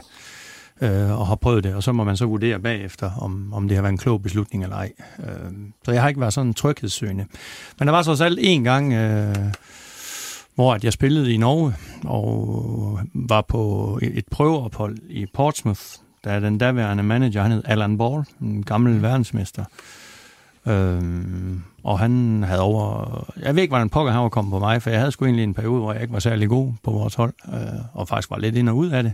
[0.82, 3.78] øh, og har prøvet det, og så må man så vurdere bagefter, om, om det
[3.78, 4.92] har været en klog beslutning eller ej.
[5.20, 5.52] Øh,
[5.86, 7.26] så jeg har ikke været sådan tryghedssøgende.
[7.80, 8.94] Men der var så også alt en gang...
[8.94, 9.36] Øh,
[10.56, 11.74] hvor at jeg spillede i Norge
[12.04, 15.82] og var på et prøveophold i Portsmouth,
[16.26, 19.66] da den daværende manager, han hed Alan Ball, en gammel verdensmester.
[20.68, 23.34] Øhm, og han havde over...
[23.42, 25.44] Jeg ved ikke, hvordan pokker han var kommet på mig, for jeg havde sgu egentlig
[25.44, 28.38] en periode, hvor jeg ikke var særlig god på vores hold, øh, og faktisk var
[28.38, 29.14] lidt ind og ud af det.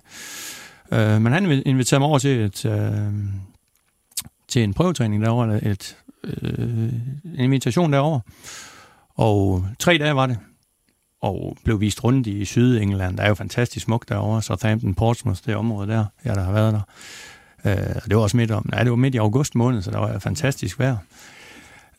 [0.91, 3.13] Øh, men han inviterede mig over til, et, øh,
[4.47, 8.21] til en prøvetræning derovre, et, øh, en invitation derovre.
[9.15, 10.37] Og tre dage var det
[11.21, 13.17] og blev vist rundt i Sydengland.
[13.17, 16.73] Der er jo fantastisk smukt derovre, Southampton, Portsmouth, det område der, jeg der har været
[16.73, 16.81] der.
[17.65, 19.97] Øh, det var også midt om, nej, det var midt i august måned, så der
[19.97, 20.97] var fantastisk vejr.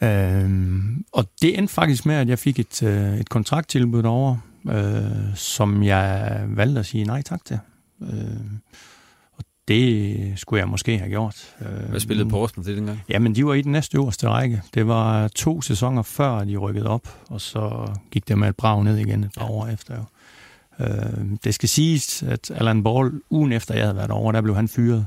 [0.03, 0.51] Øh,
[1.12, 5.83] og det endte faktisk med, at jeg fik et, øh, et kontrakttilbud derovre, øh, som
[5.83, 7.59] jeg valgte at sige nej tak til.
[8.03, 8.09] Øh,
[9.71, 11.57] det skulle jeg måske have gjort.
[11.89, 13.03] Hvad spillede Portsmouth det dengang?
[13.09, 14.62] Jamen, de var i den næste øverste række.
[14.75, 18.85] Det var to sæsoner før, de rykkede op, og så gik det med et brag
[18.85, 19.97] ned igen et par år efter.
[19.97, 20.05] Jo.
[20.85, 24.57] Øh, det skal siges, at Alan Ball, ugen efter jeg havde været over, der blev
[24.57, 25.07] han fyret.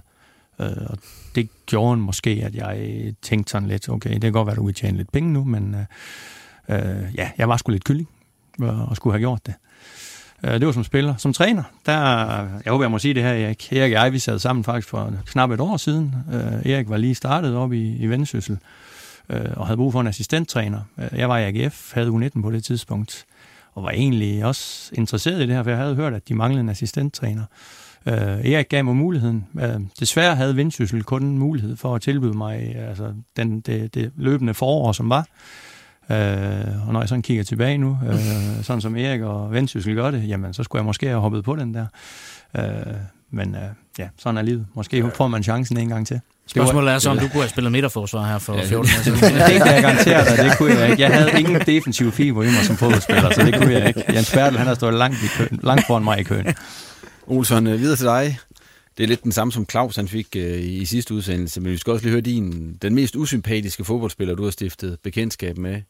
[0.59, 0.97] Øh, og
[1.35, 2.89] det gjorde måske, at jeg
[3.21, 5.43] tænkte sådan lidt, okay, det kan godt være, at du vil tjene lidt penge nu,
[5.43, 5.75] men
[6.69, 6.77] øh,
[7.15, 8.09] ja, jeg var sgu lidt kylling
[8.59, 9.53] og skulle have gjort det.
[10.43, 11.15] Øh, det var som spiller.
[11.17, 11.99] Som træner, der,
[12.65, 13.73] jeg håber, jeg må sige det her, Erik.
[13.73, 16.15] Erik og jeg, vi sad sammen faktisk for knap et år siden.
[16.33, 18.57] Øh, Erik var lige startet op i, i Vendsyssel
[19.29, 20.79] øh, og havde brug for en assistenttræner.
[20.97, 23.25] Øh, jeg var i AGF, havde U19 på det tidspunkt,
[23.73, 26.61] og var egentlig også interesseret i det her, for jeg havde hørt, at de manglede
[26.61, 27.43] en assistenttræner.
[28.05, 29.47] Uh, Erik gav mig muligheden.
[29.53, 34.11] Uh, desværre havde Vendsyssel kun en mulighed for at tilbyde mig altså, den, det, det
[34.15, 35.27] løbende forår, som var.
[36.09, 40.11] Øh, og når jeg sådan kigger tilbage nu, øh, sådan som Erik og Vendsyssel gør
[40.11, 41.85] det, jamen så skulle jeg måske have hoppet på den der.
[42.57, 42.93] Øh,
[43.31, 43.61] men øh,
[43.99, 44.65] ja, sådan er livet.
[44.73, 46.19] Måske får man chancen en gang til.
[46.47, 49.19] Spørgsmålet er så, om du kunne have spillet midterforsvar her for 14 år siden.
[49.49, 51.01] det kan jeg garantere dig, det kunne jeg ikke.
[51.01, 54.03] Jeg havde ingen defensiv fiber i mig som fodboldspiller, så det kunne jeg ikke.
[54.13, 56.45] Jens Bertel, han har stået langt, i køen, langt foran mig i køen.
[57.27, 58.37] Olsson, øh, videre til dig.
[58.97, 61.77] Det er lidt den samme som Claus han fik øh, i sidste udsendelse, men vi
[61.77, 65.81] skal også lige høre din, den mest usympatiske fodboldspiller, du har stiftet bekendtskab med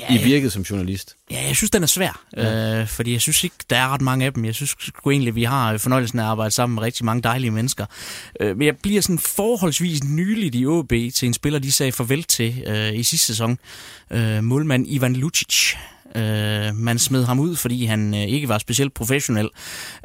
[0.00, 1.16] Ja, I virket som journalist?
[1.30, 2.80] Ja, jeg synes, den er svær, ja.
[2.80, 4.44] øh, fordi jeg synes ikke, der er ret mange af dem.
[4.44, 7.50] Jeg synes sgu egentlig, vi har fornøjelsen af at arbejde sammen med rigtig mange dejlige
[7.50, 7.86] mennesker.
[8.40, 12.22] Øh, men jeg bliver sådan forholdsvis nyligt i OB til en spiller, de sagde farvel
[12.22, 13.58] til øh, i sidste sæson.
[14.10, 15.74] Øh, målmand Ivan Lucic.
[16.16, 19.48] Øh, man smed ham ud, fordi han øh, ikke var specielt professionel.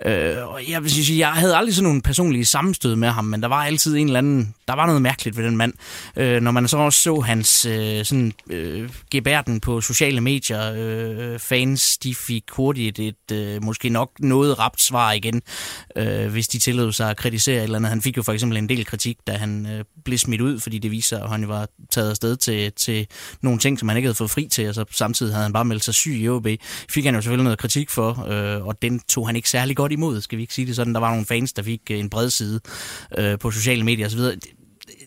[0.05, 3.41] Øh, og jeg vil sige, jeg havde aldrig sådan nogle personlige sammenstød med ham, men
[3.41, 5.73] der var altid en eller anden, der var noget mærkeligt ved den mand.
[6.15, 11.39] Øh, når man så også så hans øh, sådan, øh, gebærden på sociale medier, øh,
[11.39, 15.41] fans, de fik hurtigt et, øh, måske nok noget rapt svar igen,
[15.95, 17.89] øh, hvis de tillod sig at kritisere et eller andet.
[17.89, 20.77] Han fik jo for eksempel en del kritik, da han øh, blev smidt ud, fordi
[20.77, 23.07] det viser, at han var taget afsted til, til
[23.41, 25.65] nogle ting, som han ikke havde fået fri til, og så samtidig havde han bare
[25.65, 26.47] meldt sig syg i OB.
[26.89, 29.91] Fik han jo selvfølgelig noget kritik for, øh, og den tog han ikke særlig godt
[29.91, 30.93] imod, skal vi ikke sige det sådan.
[30.93, 32.59] Der var nogle fans, der fik øh, en bred side
[33.17, 34.19] øh, på sociale medier osv.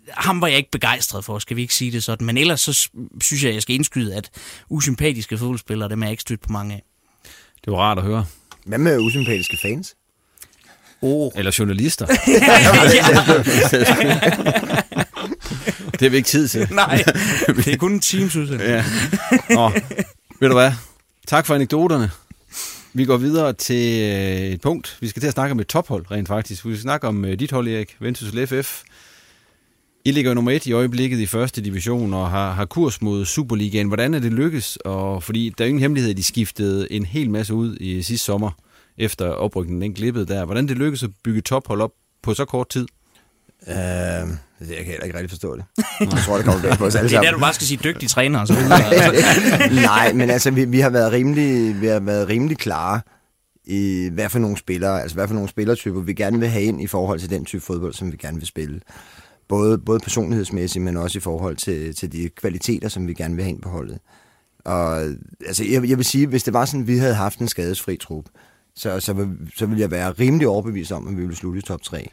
[0.08, 2.26] ham var jeg ikke begejstret for, skal vi ikke sige det sådan.
[2.26, 2.88] Men ellers så
[3.20, 4.30] synes jeg, jeg skal indskyde, at
[4.68, 6.82] usympatiske fodboldspillere, dem er jeg ikke stødt på mange af.
[7.64, 8.24] Det var rart at høre.
[8.64, 9.94] Hvad med usympatiske fans?
[11.02, 11.32] Oh.
[11.36, 12.06] Eller journalister.
[15.92, 16.68] det har vi ikke tid til.
[16.70, 17.04] Nej,
[17.56, 18.84] det er kun en teams ja.
[19.50, 19.72] Nå,
[20.40, 20.72] ved du hvad?
[21.26, 22.10] Tak for anekdoterne.
[22.92, 24.98] Vi går videre til øh, et punkt.
[25.00, 26.66] Vi skal til at snakke om et tophold, rent faktisk.
[26.66, 28.82] Vi skal snakke om øh, dit hold, Erik, Vendsyssel FF.
[30.04, 33.86] I ligger nummer et i øjeblikket i første division og har, har kurs mod Superligaen.
[33.86, 34.76] Hvordan er det lykkes?
[34.76, 38.24] Og, fordi der er ingen hemmelighed, at de skiftede en hel masse ud i sidste
[38.24, 38.50] sommer,
[38.98, 40.44] efter oprykningen den glippede der.
[40.44, 42.86] Hvordan det lykkes at bygge tophold op på så kort tid?
[43.68, 45.64] Øhm, Uh, jeg kan heller ikke rigtig forstå det.
[46.00, 47.80] Jeg tror, det kommer bag på os alle Det er der, du bare skal sige
[47.84, 48.54] dygtig træner og så.
[49.82, 53.00] Nej, men altså, vi, vi, har været rimelig, vi har været rimelig klare
[53.64, 56.82] i, hvad for nogle spillere, altså hvad for nogle spillertyper, vi gerne vil have ind
[56.82, 58.80] i forhold til den type fodbold, som vi gerne vil spille.
[59.48, 63.44] Både, både personlighedsmæssigt, men også i forhold til, til de kvaliteter, som vi gerne vil
[63.44, 63.98] have ind på holdet.
[64.64, 65.00] Og
[65.46, 67.96] altså, jeg, jeg vil sige, hvis det var sådan, at vi havde haft en skadesfri
[67.96, 68.24] trup,
[68.74, 71.82] så, så, så ville jeg være rimelig overbevist om, at vi ville slutte i top
[71.82, 72.10] 3.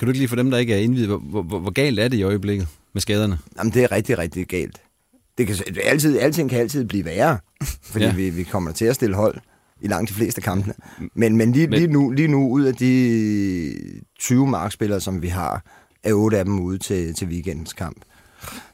[0.00, 1.98] Kan du ikke lige for dem, der ikke er indvidet, hvor, hvor, hvor, hvor galt
[1.98, 3.38] er det i øjeblikket med skaderne?
[3.58, 4.80] Jamen, det er rigtig, rigtig galt.
[5.38, 7.38] Det kan, det altid, alting kan altid blive værre,
[7.92, 8.14] fordi Ja.
[8.14, 9.36] vi, vi kommer til at stille hold
[9.80, 10.74] i langt de fleste kampene.
[11.14, 13.72] Men, men lige, lige, nu, lige nu, ud af de
[14.18, 15.64] 20 markspillere, som vi har,
[16.04, 17.96] er 8 af dem ude til, til weekendens kamp.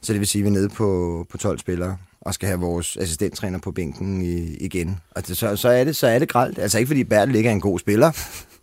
[0.02, 2.60] Så det vil sige, at vi er nede på, på 12 spillere og skal have
[2.60, 5.00] vores assistenttræner på bænken i, igen.
[5.10, 6.58] Og det, så, så, er det, så er det gralt.
[6.58, 8.12] Altså ikke fordi Bertel ikke er en god spiller.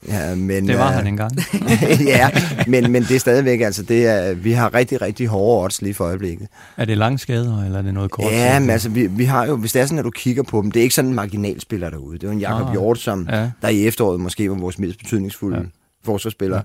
[0.08, 1.32] Ja, men, Det var øh, han engang.
[2.06, 2.30] ja,
[2.68, 5.93] men, men det er stadigvæk, altså det er, vi har rigtig, rigtig hårde odds lige
[5.93, 6.47] for øjeblikket.
[6.78, 8.32] Er det lange skader, eller er det noget kort?
[8.32, 10.62] Ja, men altså, vi, vi har jo, hvis det er sådan, at du kigger på
[10.62, 12.14] dem, det er ikke sådan en marginalspiller derude.
[12.14, 13.49] Det er jo en Jakob Ah, Hjort, som ja.
[13.62, 15.64] der i efteråret måske var vores mest betydningsfulde ja.
[16.06, 16.62] forsvarsspiller.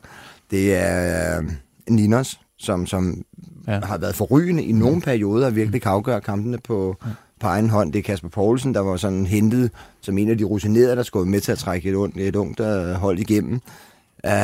[0.51, 1.45] Det er øh,
[1.89, 3.23] Ninos, som, som
[3.69, 3.81] ja.
[3.83, 7.11] har været forrygende i nogle perioder, og virkelig kan afgøre kampene på, ja.
[7.41, 7.93] På egen hånd.
[7.93, 9.71] Det er Kasper Poulsen, der var sådan hentet
[10.01, 12.61] som en af de rutinerede, der skulle med til at trække et, ungt, et ungt
[12.61, 13.61] øh, hold igennem.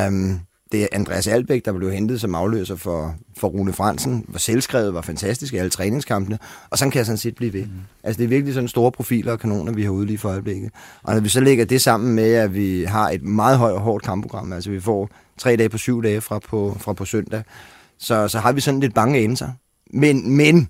[0.09, 0.41] Um,
[0.73, 4.95] det er Andreas Albæk, der blev hentet som afløser for, for Rune Fransen, var selvskrevet,
[4.95, 6.39] var fantastisk i alle træningskampene,
[6.71, 7.65] og sådan kan jeg sådan set blive ved.
[7.65, 7.71] Mm.
[8.03, 10.71] Altså det er virkelig sådan store profiler og kanoner, vi har ude lige for øjeblikket.
[11.03, 13.81] Og når vi så lægger det sammen med, at vi har et meget højt og
[13.81, 17.43] hårdt kampprogram, altså vi får tre dage på syv dage fra på, fra på søndag,
[17.99, 19.49] så, så har vi sådan lidt bange endelser.
[19.91, 20.69] Men, men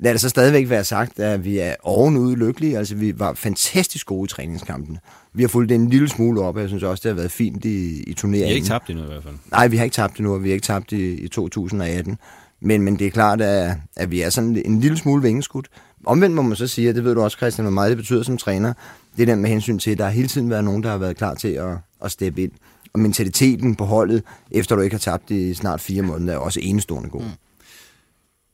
[0.00, 2.78] lad det så stadigvæk være sagt, at vi er ovenude lykkelige.
[2.78, 4.98] Altså, vi var fantastisk gode i træningskampene.
[5.34, 7.64] Vi har fulgt en lille smule op, og jeg synes også, det har været fint
[7.64, 8.48] i, i turneringen.
[8.48, 9.34] I har ikke tabt endnu i hvert fald.
[9.50, 12.18] Nej, vi har ikke tabt endnu, og vi har ikke tabt i, i 2018.
[12.60, 15.68] Men, men det er klart, at, at vi er sådan en lille smule vingeskudt.
[16.06, 18.22] Omvendt må man så sige, og det ved du også, Christian, hvor meget det betyder
[18.22, 18.72] som træner,
[19.16, 20.98] det er den med hensyn til, at der har hele tiden været nogen, der har
[20.98, 22.52] været klar til at, at steppe ind.
[22.92, 26.60] Og mentaliteten på holdet, efter du ikke har tabt i snart fire måneder, er også
[26.62, 27.22] enestående god.
[27.22, 27.49] Mm.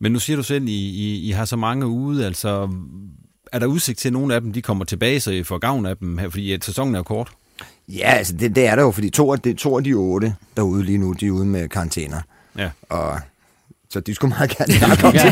[0.01, 2.71] Men nu siger du selv, I, I, I har så mange ude, altså
[3.53, 5.87] er der udsigt til, at nogle af dem de kommer tilbage, så I får gavn
[5.87, 7.29] af dem her, fordi at sæsonen er jo kort?
[7.89, 10.35] Ja, altså det, det er der jo, fordi to af, de, to af de otte
[10.57, 12.21] derude lige nu, de er ude med karantæner.
[12.59, 12.71] Ja.
[12.89, 13.21] Og
[13.91, 15.25] så de skulle meget gerne snakke om det.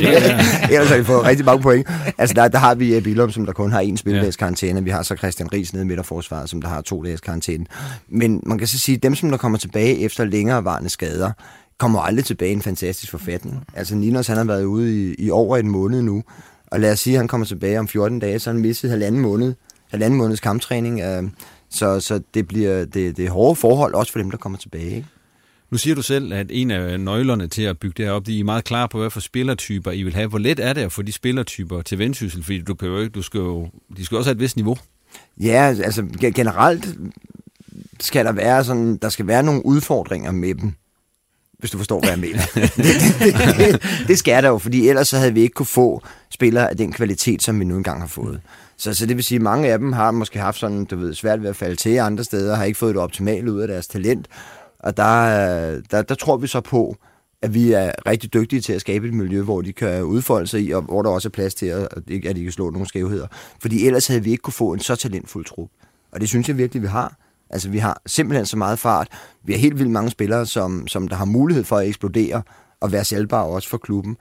[0.70, 1.88] Ellers har de fået rigtig mange point.
[2.18, 4.84] Altså der, der har vi Bilum, som der kun har en spildags karantæne.
[4.84, 7.66] Vi har så Christian Ries nede i midterforsvaret, som der har to dages karantæne.
[8.08, 11.32] Men man kan så sige, at dem, som der kommer tilbage efter længerevarende skader,
[11.78, 13.64] kommer aldrig tilbage i en fantastisk forfatning.
[13.74, 16.24] Altså Ninos, han har været ude i, i over en måned nu.
[16.66, 18.90] Og lad os sige, at han kommer tilbage om 14 dage, så har han mistet
[18.90, 19.54] halvanden måned.
[19.90, 21.00] Halvanden måneds kamptræning.
[21.00, 21.22] Øh,
[21.70, 24.96] så, så det bliver det, det er hårde forhold, også for dem, der kommer tilbage.
[24.96, 25.06] Ikke?
[25.70, 28.40] Nu siger du selv, at en af nøglerne til at bygge det her op, de
[28.40, 30.28] er meget klar på, hvad for spillertyper I vil have.
[30.28, 32.44] Hvor let er det at få de spillertyper til vendsyssel?
[32.44, 34.56] Fordi du kan jo ikke, du skal jo, de skal jo også have et vist
[34.56, 34.76] niveau.
[35.40, 36.88] Ja, altså generelt
[38.00, 40.72] skal der være sådan, der skal være nogle udfordringer med dem
[41.58, 42.42] hvis du forstår, hvad jeg mener.
[42.54, 46.02] det, det, det, det skal der jo, fordi ellers så havde vi ikke kunne få
[46.30, 48.40] spillere af den kvalitet, som vi nu engang har fået.
[48.76, 51.14] Så, så det vil sige, at mange af dem har måske haft sådan, du ved,
[51.14, 53.86] svært ved at falde til andre steder, har ikke fået det optimale ud af deres
[53.86, 54.28] talent.
[54.78, 56.96] Og der, der, der tror vi så på,
[57.42, 60.60] at vi er rigtig dygtige til at skabe et miljø, hvor de kan udfolde sig
[60.60, 61.88] i, og hvor der også er plads til, at,
[62.26, 63.26] at de kan slå nogle skævheder.
[63.62, 65.68] Fordi ellers havde vi ikke kunne få en så talentfuld trup.
[66.12, 67.16] Og det synes jeg virkelig, vi har.
[67.54, 69.08] Altså, vi har simpelthen så meget fart.
[69.44, 72.42] Vi har helt vildt mange spillere, som, som der har mulighed for at eksplodere
[72.80, 74.16] og være selvbare også for klubben.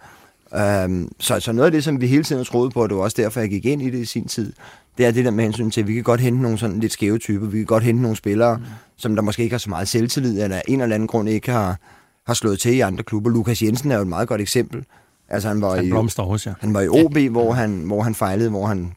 [0.86, 3.03] Um, så, så noget af det, som vi hele tiden troet på, og det var
[3.03, 4.53] også derfor, jeg gik ind i det i sin tid,
[4.97, 6.91] det er det der med hensyn til, at vi kan godt hente nogle sådan lidt
[6.91, 7.45] skæve typer.
[7.45, 8.63] Vi kan godt hente nogle spillere, mm.
[8.97, 11.51] som der måske ikke har så meget selvtillid, eller af en eller anden grund ikke
[11.51, 11.79] har,
[12.27, 13.29] har slået til i andre klubber.
[13.29, 14.86] Lukas Jensen er jo et meget godt eksempel.
[15.29, 16.53] Altså, han var Han i, blomster også, ja.
[16.59, 17.29] han var i OB, ja.
[17.29, 18.93] hvor, han, hvor han fejlede, hvor han,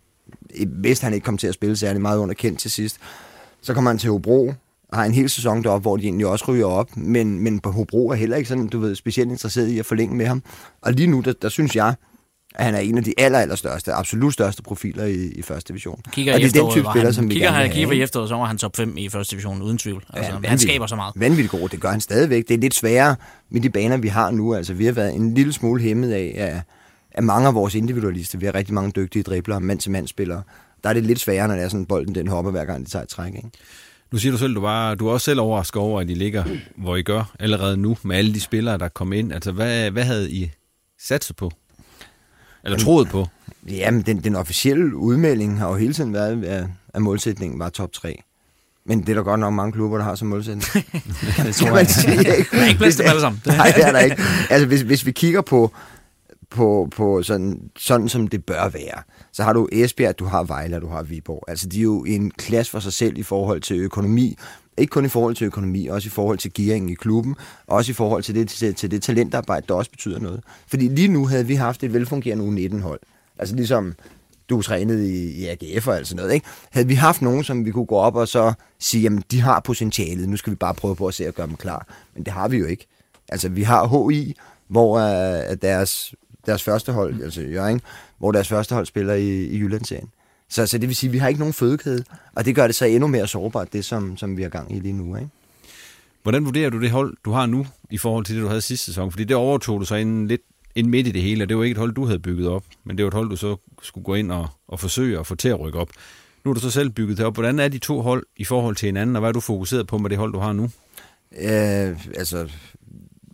[0.66, 2.96] hvis han ikke kom til at spille særlig meget underkendt til sidst.
[3.66, 4.52] Så kommer han til Hobro,
[4.92, 8.08] har en hel sæson deroppe, hvor de egentlig også ryger op, men, men på Hobro
[8.08, 10.42] er heller ikke sådan, du ved, specielt interesseret i at forlænge med ham.
[10.82, 11.94] Og lige nu, der, der synes jeg,
[12.54, 15.68] at han er en af de aller, aller største, absolut største profiler i, i første
[15.68, 16.00] division.
[16.12, 18.02] Kigger og det er den type spiller, han, som vi kigger, gerne han, kigger i
[18.02, 20.04] efteråret, så var han top 5 i første division, uden tvivl.
[20.12, 21.12] Altså, Ja, han skaber så meget.
[21.16, 22.48] Vanvittigt god, det gør han stadigvæk.
[22.48, 23.16] Det er lidt sværere
[23.50, 24.54] med de baner, vi har nu.
[24.54, 26.62] Altså, vi har været en lille smule hæmmet af, af,
[27.12, 28.38] af mange af vores individualister.
[28.38, 30.42] Vi har rigtig mange dygtige dribler, mand-til-mand-spillere.
[30.84, 32.90] Der er det lidt sværere, når det er sådan, bolden den hopper hver gang, de
[32.90, 33.34] tager et træk.
[33.34, 33.50] Ikke?
[34.12, 36.44] Nu siger du selv, du, var, du er også selv overrasket over, at I ligger,
[36.76, 39.32] hvor I gør allerede nu, med alle de spillere, der kom ind.
[39.32, 40.50] Altså, hvad, hvad havde I
[41.00, 41.50] satset på?
[42.64, 43.26] Eller troet på?
[43.68, 47.92] Jamen, den, den officielle udmelding har jo hele tiden været, at, at målsætningen var top
[47.92, 48.22] 3.
[48.86, 50.84] Men det er der godt nok mange klubber, der har som målsætning.
[51.46, 52.46] det tror man sige, ikke?
[52.52, 53.42] Der er ikke plads til dem alle sammen.
[53.46, 54.22] Nej, det er der ikke.
[54.50, 55.72] Altså, hvis, hvis vi kigger på,
[56.50, 59.02] på, på sådan, sådan, som det bør være,
[59.36, 61.44] så har du Esbjerg, du har Vejle, du har Viborg.
[61.48, 64.36] Altså, de er jo en klasse for sig selv i forhold til økonomi.
[64.78, 67.34] Ikke kun i forhold til økonomi, også i forhold til gearingen i klubben,
[67.66, 70.40] også i forhold til det, til, til det talentarbejde, der også betyder noget.
[70.66, 73.00] Fordi lige nu havde vi haft et velfungerende U19-hold.
[73.38, 73.94] Altså ligesom
[74.50, 76.46] du trænede i, i AGF og alt sådan noget, ikke?
[76.70, 79.60] Havde vi haft nogen, som vi kunne gå op og så sige, jamen de har
[79.60, 81.86] potentialet, nu skal vi bare prøve på at se at gøre dem klar.
[82.14, 82.86] Men det har vi jo ikke.
[83.28, 84.34] Altså vi har HI,
[84.68, 86.14] hvor uh, deres,
[86.46, 87.80] deres første hold, altså Jørgen,
[88.18, 90.08] hvor deres første hold spiller i, i Jyllandsserien.
[90.48, 92.04] Så, så det vil sige, at vi har ikke nogen fødekæde,
[92.36, 94.80] og det gør det så endnu mere sårbart, det som, som vi har gang i
[94.80, 95.16] lige nu.
[95.16, 95.28] Ikke?
[96.22, 98.84] Hvordan vurderer du det hold, du har nu, i forhold til det, du havde sidste
[98.86, 99.10] sæson?
[99.10, 100.40] Fordi det overtog du så ind lidt
[100.76, 102.64] ind midt i det hele, og det var ikke et hold, du havde bygget op,
[102.84, 105.34] men det var et hold, du så skulle gå ind og, og forsøge at få
[105.34, 105.88] til at rykke op.
[106.44, 107.34] Nu er du så selv bygget det op.
[107.34, 109.98] Hvordan er de to hold i forhold til hinanden, og hvad er du fokuseret på
[109.98, 110.70] med det hold, du har nu?
[111.38, 112.50] Øh, altså,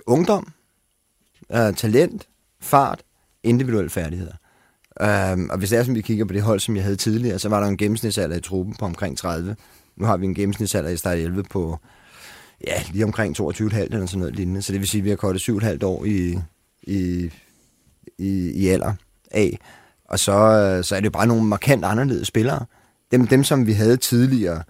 [0.06, 0.52] ungdom,
[1.52, 2.28] øh, talent,
[2.62, 3.02] fart,
[3.42, 4.32] individuelle færdigheder.
[5.00, 7.38] Øhm, og hvis det er, som vi kigger på det hold, som jeg havde tidligere,
[7.38, 9.56] så var der en gennemsnitsalder i truppen på omkring 30.
[9.96, 11.78] Nu har vi en gennemsnitsalder i start 11 på
[12.66, 14.62] ja, lige omkring 22,5 eller sådan noget lignende.
[14.62, 16.38] Så det vil sige, at vi har kortet 7,5 år i,
[16.82, 17.30] i,
[18.18, 18.92] i, i alder
[19.30, 19.58] af.
[20.04, 22.66] Og så, øh, så er det bare nogle markant anderledes spillere.
[23.12, 24.62] Dem, dem, som vi havde tidligere,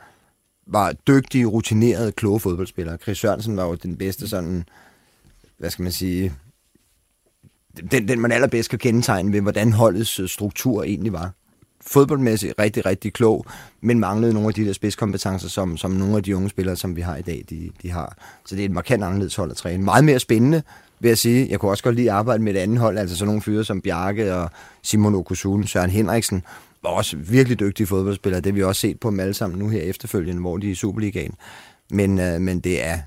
[0.67, 2.97] var dygtige, rutinerede, kloge fodboldspillere.
[2.97, 4.65] Chris Sørensen var jo den bedste sådan,
[5.59, 6.33] hvad skal man sige,
[7.91, 11.31] den, den man allerbedst kan kendetegne ved, hvordan holdets øh, struktur egentlig var.
[11.87, 13.47] Fodboldmæssigt rigtig, rigtig klog,
[13.81, 16.97] men manglede nogle af de der spidskompetencer, som, som nogle af de unge spillere, som
[16.97, 18.17] vi har i dag, de, de har.
[18.47, 19.85] Så det er et markant anderledes hold at træne.
[19.85, 20.63] Meget mere spændende,
[21.01, 21.47] vil jeg sige.
[21.51, 23.65] Jeg kunne også godt lide at arbejde med et andet hold, altså sådan nogle fyre
[23.65, 24.51] som Bjarke og
[24.83, 26.43] Simon Okusun, Søren Henriksen,
[26.83, 28.41] var også virkelig dygtige fodboldspillere.
[28.41, 30.71] Det har vi også set på dem alle sammen nu her efterfølgende, hvor de er
[30.71, 31.35] i Superligaen.
[31.91, 32.99] Men, øh, men det er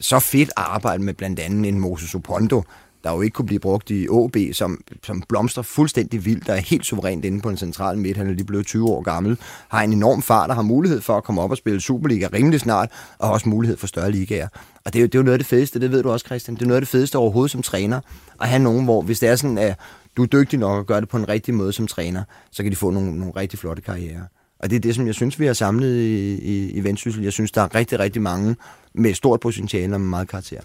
[0.00, 2.62] så fedt at arbejde med blandt andet en Moses Opondo,
[3.04, 6.60] der jo ikke kunne blive brugt i OB, som, som blomstrer fuldstændig vildt, der er
[6.60, 8.16] helt suverænt inde på en central midt.
[8.16, 9.38] Han er lige blevet 20 år gammel,
[9.68, 12.60] har en enorm fart og har mulighed for at komme op og spille Superliga rimelig
[12.60, 14.48] snart, og også mulighed for større ligaer.
[14.84, 16.26] Og det er, jo, det er jo noget af det fedeste, det ved du også,
[16.26, 16.54] Christian.
[16.54, 18.00] Det er noget af det fedeste overhovedet som træner,
[18.40, 19.78] at have nogen, hvor hvis det er sådan, at
[20.16, 22.72] du er dygtig nok at gøre det på en rigtig måde som træner, så kan
[22.72, 24.22] de få nogle, nogle rigtig flotte karrierer.
[24.62, 27.22] Og det er det, som jeg synes, vi har samlet i, i, i Vendsyssel.
[27.22, 28.56] Jeg synes, der er rigtig, rigtig mange
[28.94, 30.60] med stort potentiale og med meget karakter.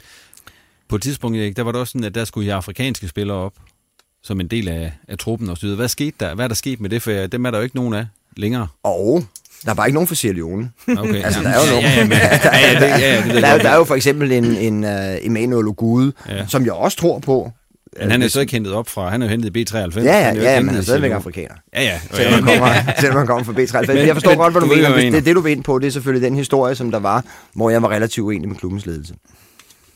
[0.89, 3.38] På et tidspunkt, Erik, der var det også sådan, at der skulle I afrikanske spillere
[3.38, 3.53] op,
[4.23, 5.75] som en del af, af truppen og videre.
[5.75, 6.35] Hvad skete der?
[6.35, 7.01] Hvad er der sket med det?
[7.01, 8.05] For dem er der jo ikke nogen af
[8.38, 8.67] længere.
[8.83, 9.23] Og
[9.65, 10.71] der var ikke nogen for Sierra Leone.
[10.97, 12.09] Okay, altså, der er jo nogen.
[12.09, 12.17] Ved
[13.35, 16.45] jeg der, er, er jo for eksempel en, en uh, Emmanuel Ogude, Ja.
[16.47, 17.51] som jeg også tror på.
[17.99, 19.75] Men han er så ikke hentet op fra, han er jo hentet i B93.
[19.75, 21.55] Ja, ja, Han er ja, men han er stadigvæk afrikaner.
[21.73, 21.99] Ja, ja.
[22.13, 23.88] Selvom man kommer, selvom man kommer fra B93.
[23.93, 24.99] Men, jeg forstår men godt, hvad du, du ved, mener.
[25.03, 25.11] jeg.
[25.11, 27.23] Det, det, du ind på, det er selvfølgelig den historie, som der var,
[27.53, 29.13] hvor jeg var relativt uenig med klubbens ledelse.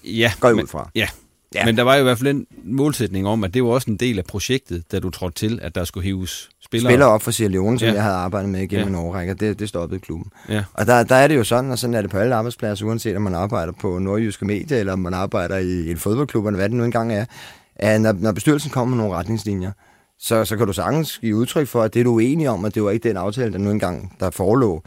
[0.04, 0.90] Ja, Går jeg men, ud fra.
[0.96, 1.08] Ja.
[1.56, 1.66] Ja.
[1.66, 3.98] men der var jo i hvert fald en målsætning om, at det var også en
[3.98, 6.92] del af projektet, da du trådte til, at der skulle hives spillere.
[6.92, 7.94] Spiller op for Sierra Leone, som Ja.
[7.94, 8.90] jeg havde arbejdet med igennem Ja.
[8.90, 10.32] en årrække, det, det stoppede klubben.
[10.50, 10.64] Ja.
[10.74, 13.16] Og der, der er det jo sådan, og sådan er det på alle arbejdspladser, uanset
[13.16, 16.70] om man arbejder på nordjyske medier, eller om man arbejder i en fodboldklub, eller hvad
[16.70, 17.26] det nu engang er,
[17.76, 19.72] at når, når bestyrelsen kommer med nogle retningslinjer,
[20.20, 22.76] så, så kan du sagtens give udtryk for, at det er du uenig om, at
[22.76, 24.84] det var ikke den aftale, der nu engang der forelå.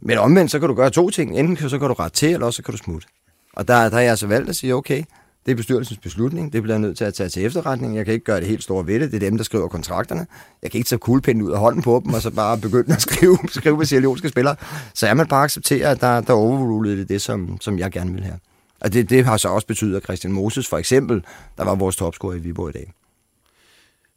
[0.00, 1.38] Men omvendt, så kan du gøre to ting.
[1.38, 3.06] Enten så kan du rette til, eller også så kan du smutte.
[3.52, 5.02] Og der, der har jeg altså valgt at sige, okay,
[5.46, 7.96] det er bestyrelsens beslutning, det bliver jeg nødt til at tage til efterretning.
[7.96, 10.26] Jeg kan ikke gøre det helt store ved det, det er dem, der skriver kontrakterne.
[10.62, 13.02] Jeg kan ikke tage kuglepinden ud af hånden på dem, og så bare begynde at
[13.02, 14.56] skrive, skrive med sierlionske spillere.
[14.94, 18.12] Så er man bare accepterer, at der, der overrulede det, det som, som jeg gerne
[18.12, 18.38] vil have.
[18.80, 21.24] Og det, det har så også betydet, at Christian Moses for eksempel,
[21.56, 22.92] der var vores topscorer i Viborg i dag.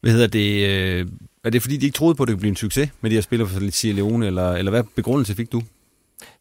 [0.02, 0.70] Hvad hedder det?
[0.70, 1.08] Øh,
[1.44, 3.16] er det fordi, de ikke troede på, at det kunne blive en succes med de
[3.16, 5.62] her spillere fra Sierra Leone, eller, eller hvad begrundelse fik du?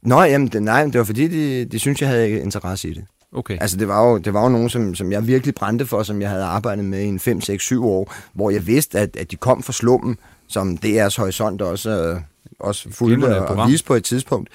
[0.05, 3.05] Nå, jamen, det, nej, det var fordi, de, de synes jeg havde interesse i det.
[3.33, 3.59] Okay.
[3.61, 6.21] Altså, det var jo, det var jo nogen, som, som jeg virkelig brændte for, som
[6.21, 9.31] jeg havde arbejdet med i en 5, 6, 7 år, hvor jeg vidste, at, at
[9.31, 10.17] de kom fra slummen,
[10.49, 12.21] som DR's horisont også, øh,
[12.61, 14.49] også fulgte og, og viste på et tidspunkt.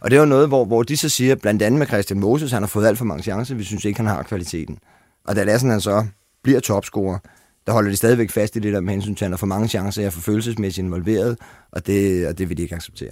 [0.00, 2.62] Og det jo noget, hvor, hvor de så siger, blandt andet med Christian Moses, han
[2.62, 4.78] har fået alt for mange chancer, vi synes ikke, han har kvaliteten.
[5.24, 6.06] Og da Lassen han så
[6.42, 7.18] bliver topscorer,
[7.66, 9.46] der holder de stadigvæk fast i det der med hensyn til, at han har for
[9.46, 11.38] mange chancer, er for følelsesmæssigt involveret,
[11.72, 13.10] og det, og det vil de ikke acceptere.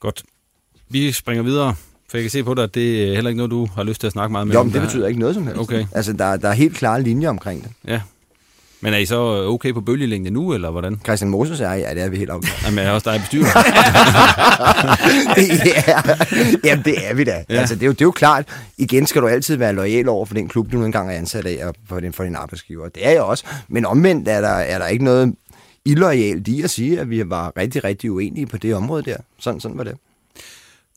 [0.00, 0.24] Godt.
[0.88, 1.74] Vi springer videre,
[2.10, 4.00] for jeg kan se på dig, at det er heller ikke noget, du har lyst
[4.00, 4.54] til at snakke meget med.
[4.54, 5.60] Jo, men det Der- betyder ikke noget som helst.
[5.60, 5.86] Okay.
[5.92, 7.70] Altså, der, der er helt klare linjer omkring det.
[7.88, 8.00] Ja.
[8.80, 9.18] Men er I så
[9.48, 11.00] okay på bølgelængde nu, eller hvordan?
[11.04, 12.62] Christian Moses er, ja, det er vi helt afgjort.
[12.64, 13.46] Jamen, er også dig bestyrer.
[15.66, 16.02] ja,
[16.64, 17.44] jamen det er vi da.
[17.48, 17.54] Ja.
[17.54, 20.26] Altså, det, er jo, det er jo klart, igen skal du altid være lojal over
[20.26, 22.88] for den klub, du nu engang er ansat af, og for din, for din arbejdsgiver.
[22.88, 23.44] Det er jeg også.
[23.68, 25.34] Men omvendt er der, er der ikke noget
[25.84, 29.16] illoyalt i at sige, at vi var rigtig, rigtig uenige på det område der.
[29.38, 29.94] Sådan, sådan var det.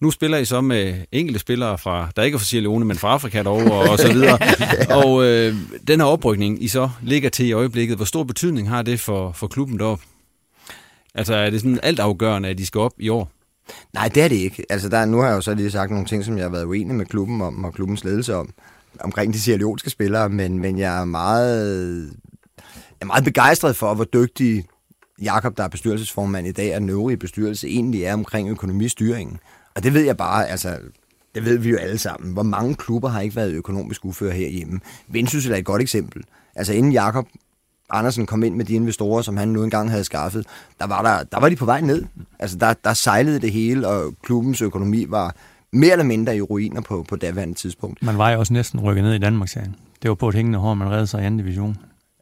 [0.02, 2.98] Nu spiller I så med enkelte spillere, fra, der ikke er fra Sierra Leone, men
[2.98, 4.40] fra Afrika dog, og, og så videre.
[5.04, 5.56] Og øh,
[5.88, 9.32] den her oprykning, I så ligger til i øjeblikket, hvor stor betydning har det for,
[9.32, 10.06] for klubben deroppe?
[11.16, 13.32] Altså er det sådan alt afgørende, at I skal op i år?
[13.94, 14.66] Nej, det er det ikke.
[14.70, 16.66] Altså, der, nu har jeg jo så lige sagt nogle ting, som jeg har været
[16.66, 18.54] uenig med klubben om, og klubbens ledelse om,
[19.00, 22.06] omkring de sierleonske spillere, men, men jeg er meget,
[22.58, 24.66] jeg er meget begejstret for, hvor dygtig
[25.22, 29.40] Jakob, der er bestyrelsesformand i dag, og den øvrige bestyrelse egentlig er omkring økonomistyringen.
[29.76, 30.78] Og det ved jeg bare, altså,
[31.36, 32.34] det ved vi jo alle sammen.
[32.34, 34.80] Hvor mange klubber har ikke været økonomisk uføre herhjemme?
[35.08, 36.24] Vendsyssel er et godt eksempel.
[36.56, 37.28] Altså, inden Jakob
[37.90, 40.46] Andersen kom ind med de investorer, som han nu engang havde skaffet,
[40.80, 42.06] der var, der, der var de på vej ned.
[42.40, 45.36] Altså, der, der sejlede det hele, og klubbens økonomi var
[45.74, 48.04] mere eller mindre i ruiner på, på daværende tidspunkt.
[48.04, 49.50] Man var jo også næsten rykket ned i Danmark.
[50.02, 51.78] Det var på et hængende hår, man redde sig i anden division.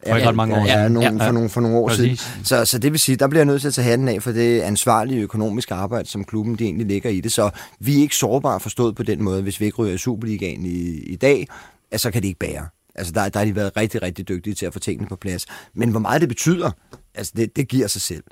[0.07, 0.91] For ikke ret mange år ja, siden.
[0.91, 2.19] nogle, for, nogle, for nogle år præcis.
[2.19, 2.45] siden.
[2.45, 4.31] Så, så det vil sige, der bliver jeg nødt til at tage hatten af for
[4.31, 7.31] det ansvarlige økonomiske arbejde, som klubben de egentlig ligger i det.
[7.33, 10.65] Så vi er ikke sårbare forstået på den måde, hvis vi ikke ryger i Superligaen
[10.65, 11.47] i, i dag,
[11.91, 12.67] at så kan det ikke bære.
[12.95, 15.45] Altså der, der har de været rigtig, rigtig dygtige til at få tingene på plads.
[15.73, 16.71] Men hvor meget det betyder,
[17.15, 18.23] altså det, det giver sig selv.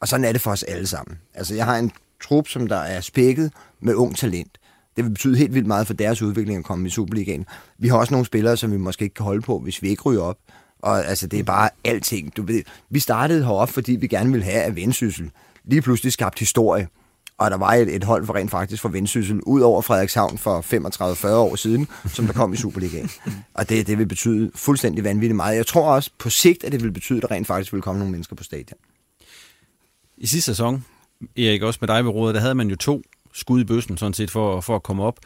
[0.00, 1.18] Og sådan er det for os alle sammen.
[1.34, 1.92] Altså jeg har en
[2.22, 4.58] trup, som der er spækket med ung talent.
[4.96, 7.46] Det vil betyde helt vildt meget for deres udvikling at komme i Superligaen.
[7.78, 10.02] Vi har også nogle spillere, som vi måske ikke kan holde på, hvis vi ikke
[10.02, 10.36] ryger op.
[10.82, 12.36] Og altså, det er bare alting.
[12.36, 15.30] Du ved, vi startede heroppe, fordi vi gerne ville have, at Vendsyssel
[15.64, 16.88] lige pludselig skabt historie.
[17.38, 20.60] Og der var et, et hold for rent faktisk for Vendsyssel, ud over Frederikshavn for
[21.24, 23.10] 35-40 år siden, som der kom i Superligaen.
[23.54, 25.56] Og det, det vil betyde fuldstændig vanvittigt meget.
[25.56, 27.98] Jeg tror også på sigt, at det vil betyde, at der rent faktisk vil komme
[27.98, 28.78] nogle mennesker på stadion.
[30.16, 30.84] I sidste sæson,
[31.36, 33.02] Erik, også med dig ved rådet, der havde man jo to
[33.32, 35.18] skud i bøssen, sådan set, for, for at komme op.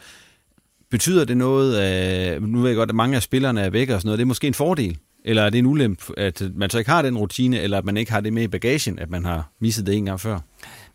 [0.89, 4.01] Betyder det noget, af, nu ved jeg godt, at mange af spillerne er væk og
[4.01, 4.97] sådan noget, det er måske en fordel?
[5.27, 7.97] Eller er det en ulempe, at man så ikke har den rutine, eller at man
[7.97, 10.39] ikke har det med i bagagen, at man har misset det en gang før?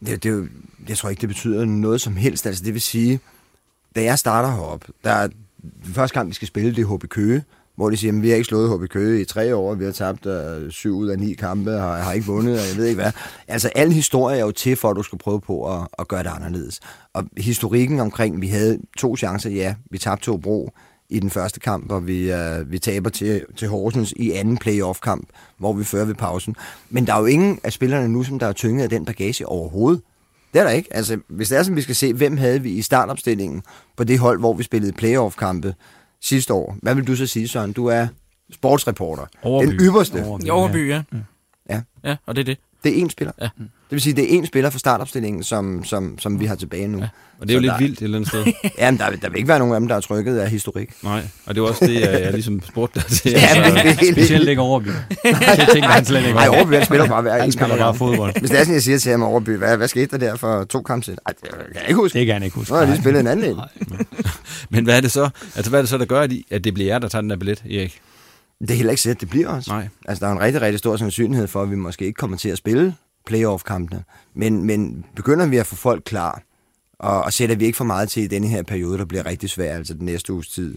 [0.07, 0.47] Det, det, jo-
[0.89, 2.47] jeg tror ikke, det betyder noget som helst.
[2.47, 3.21] Altså, det vil sige,
[3.97, 5.27] da jeg starter heroppe, der er
[5.85, 7.43] den første kamp, vi skal spille, det er HB Køge,
[7.77, 9.93] hvor de siger, at vi har ikke slået HB Køge i tre år, vi har
[9.93, 13.03] tabt øh, syv ud af ni kampe, har, har ikke vundet, og jeg ved ikke
[13.03, 13.13] hvad.
[13.49, 16.23] Altså, al historie er jo til, for at du skal prøve på at, at gøre
[16.23, 16.81] det anderledes.
[17.15, 20.71] Og historikken omkring, vi havde to chancer, ja, vi tabte to bro
[21.13, 25.29] i den første kamp, og vi, uh, vi taber til, til Horsens i anden playoff-kamp,
[25.59, 26.57] hvor vi fører ved pausen.
[26.91, 29.47] Men der er jo ingen af spillerne nu, som der er tynget af den bagage
[29.47, 30.03] overhovedet.
[30.53, 30.97] Det er der ikke.
[30.97, 33.63] Altså, hvis det er sådan, vi skal se, hvem havde vi i startopstillingen
[33.97, 35.75] på det hold, hvor vi spillede playoff-kampe
[36.21, 36.77] sidste år.
[36.83, 37.73] Hvad vil du så sige, Søren?
[37.73, 38.07] Du er
[38.53, 39.27] sportsreporter.
[39.43, 39.67] Overby.
[39.67, 40.25] Den ypperste.
[40.25, 41.03] Overby, Overby, ja.
[41.71, 41.81] Ja.
[42.05, 42.59] Ja, og det er det.
[42.85, 43.33] Det er én spiller.
[43.41, 43.45] Ja.
[43.65, 46.89] Det vil sige, det er én spiller fra startopstillingen, som, som, som vi har tilbage
[46.89, 46.99] nu.
[46.99, 47.09] Ja.
[47.41, 48.45] Og det er jo Så lidt der- vildt et eller andet sted.
[48.79, 50.91] Jamen, der, der vil ikke være nogen af dem, der er trykket af historik.
[51.03, 53.31] Nej, og det er også det, jeg, jeg ligesom spurgte dig til.
[53.37, 54.87] Ja, men det er helt- Specielt ikke Overby.
[55.57, 56.57] Det tænker han slet ikke Nej, over.
[56.59, 58.39] Overby, han spiller bare hver Han spiller bare fodbold.
[58.41, 60.65] Hvis det er sådan, jeg siger til ham Overby, hvad, hvad skete der der for
[60.65, 61.19] to kampe siden?
[61.27, 62.19] Ej, det kan jeg ikke huske.
[62.19, 62.73] Det kan han ikke huske.
[62.73, 63.61] Nu har jeg lige spillet en anden en.
[64.71, 65.29] Men hvad er det så?
[65.57, 67.37] Altså, hvad er det så, der gør, at det bliver jer, der tager den der
[67.37, 68.01] billet, Erik?
[68.63, 69.69] Det er heller ikke sikkert, det bliver os.
[69.69, 69.89] Nej.
[70.09, 72.49] Altså, der er en rigtig, rigtig stor sandsynlighed for, at vi måske ikke kommer til
[72.49, 72.95] at spille
[73.27, 74.05] playoff-kampene.
[74.35, 76.43] Men, men begynder vi at få folk klar,
[76.99, 79.51] og, og sætter vi ikke for meget til i denne her periode, der bliver rigtig
[79.51, 80.77] svær, altså den næste uges tid,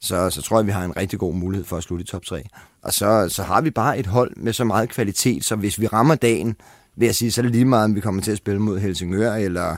[0.00, 2.24] så, så tror jeg, vi har en rigtig god mulighed for at slutte i top
[2.24, 2.42] 3.
[2.82, 5.86] Og så, så har vi bare et hold med så meget kvalitet, så hvis vi
[5.86, 6.56] rammer dagen,
[6.96, 8.78] vil jeg sige, så er det lige meget, om vi kommer til at spille mod
[8.78, 9.76] Helsingør eller,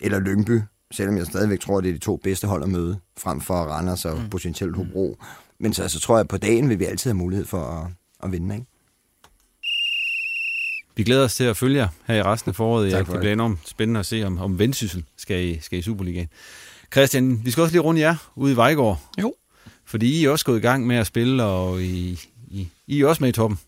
[0.00, 0.60] eller Lyngby,
[0.92, 4.04] selvom jeg stadigvæk tror, det er de to bedste hold at møde, frem for Randers
[4.04, 4.30] og mm.
[4.30, 5.16] potentielt Hobro.
[5.60, 7.86] Men så, så tror jeg, at på dagen vil vi altid have mulighed for at,
[8.24, 8.66] at vinde, ikke?
[10.96, 12.90] Vi glæder os til at følge jer her i resten af foråret.
[12.90, 13.20] Tak for Det det.
[13.20, 16.28] bliver enormt spændende at se, om, om Vendsyssel skal i, skal i Superligaen.
[16.92, 19.00] Christian, vi skal også lige runde jer ude i Vejgaard.
[19.22, 19.34] Jo.
[19.84, 23.06] Fordi I er også gået i gang med at spille, og I, I, I er
[23.06, 23.58] også med i toppen.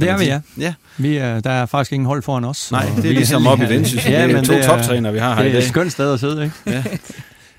[0.00, 0.40] Det er vi, ja.
[0.58, 2.72] Ja, Vi er, der er faktisk ingen hold foran os.
[2.72, 3.68] Nej, det er ligesom oppe i.
[3.68, 4.12] Vendsyssel.
[4.12, 5.62] Det er to toptrænere, vi har her i Det er dag.
[5.62, 6.56] et skønt sted at sidde, ikke?
[6.66, 6.84] ja.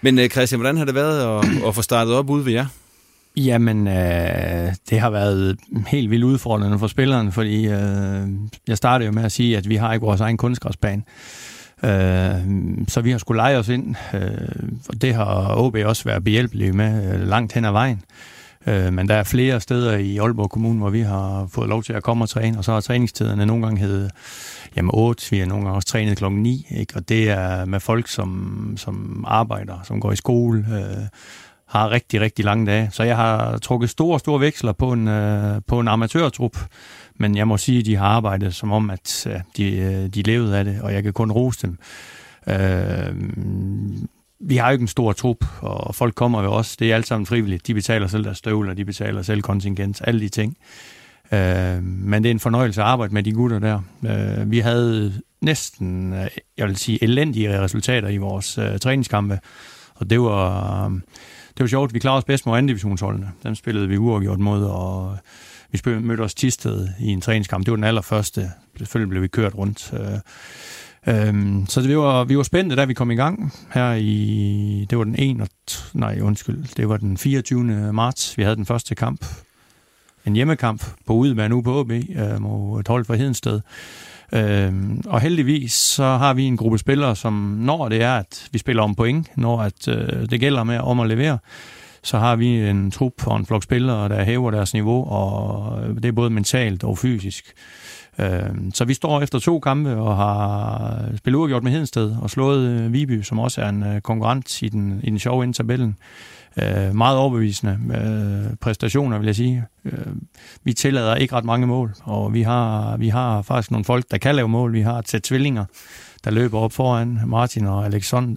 [0.01, 2.65] Men øh, Christian, hvordan har det været at, at få startet op ude ved jer?
[3.37, 5.57] Jamen, øh, det har været
[5.87, 8.27] helt vildt udfordrende for spilleren, fordi øh,
[8.67, 11.03] jeg startede jo med at sige, at vi har ikke vores egen kunstgræsbane.
[11.83, 12.35] Øh,
[12.87, 16.71] så vi har skulle lege os ind, øh, og det har OB også været behjælpelige
[16.71, 18.01] med øh, langt hen ad vejen.
[18.67, 21.93] Øh, men der er flere steder i Aalborg Kommune, hvor vi har fået lov til
[21.93, 24.11] at komme og træne, og så har træningstiderne nogle gange heddet
[24.75, 26.95] jamen 8, vi har nogle gange også trænet klokken 9, ikke?
[26.95, 31.07] og det er med folk, som, som arbejder, som går i skole, øh,
[31.69, 32.89] har rigtig, rigtig lange dage.
[32.91, 36.57] Så jeg har trukket store, store veksler på en, øh, på en amatørtrup,
[37.15, 40.21] men jeg må sige, at de har arbejdet som om, at øh, de, øh, de
[40.21, 41.77] levede af det, og jeg kan kun rose dem.
[42.47, 43.15] Øh,
[44.39, 46.75] vi har jo ikke en stor trup, og folk kommer jo også.
[46.79, 47.67] Det er alt sammen frivilligt.
[47.67, 50.57] De betaler selv deres støvler, de betaler selv kontingent, alle de ting.
[51.31, 53.81] Øh, men det er en fornøjelse at arbejde med de gutter der.
[54.05, 59.39] Øh, vi havde næsten, øh, jeg vil sige, elendige resultater i vores øh, træningskampe,
[59.95, 60.91] og det var, øh,
[61.57, 61.93] det var sjovt.
[61.93, 63.31] Vi klarede os bedst mod anden divisionsholdene.
[63.43, 65.17] Dem spillede vi uafgjort mod, og
[65.71, 67.65] vi mødte os Tisted i en træningskamp.
[67.65, 68.51] Det var den allerførste.
[68.77, 69.93] Selvfølgelig blev vi kørt rundt.
[71.07, 74.87] Øhm, så det, vi, var, vi var spændte, da vi kom i gang her i,
[74.89, 77.93] det var den 1, nej undskyld, det var den 24.
[77.93, 79.25] marts, vi havde den første kamp,
[80.25, 83.61] en hjemmekamp på udebane nu på OB øh, mod et hold fra Hedensted.
[84.33, 88.59] Øhm, og heldigvis så har vi en gruppe spillere, som når det er, at vi
[88.59, 91.37] spiller om point, når at, øh, det gælder med om at levere,
[92.03, 95.95] så har vi en trup og en flok spillere, der hæver deres niveau, og øh,
[95.95, 97.53] det er både mentalt og fysisk.
[98.19, 102.69] Øh, så vi står efter to kampe og har spillet uafgjort med Hedensted og slået
[102.69, 105.97] øh, Viby, som også er en øh, konkurrent i den, i den sjove ind tabellen.
[106.57, 109.65] Øh, meget overbevisende øh, præstationer, vil jeg sige.
[109.85, 110.15] Øh,
[110.63, 114.17] vi tillader ikke ret mange mål, og vi har, vi har faktisk nogle folk, der
[114.17, 114.73] kan lave mål.
[114.73, 115.65] Vi har et sæt tvillinger,
[116.23, 117.85] der løber op foran Martin og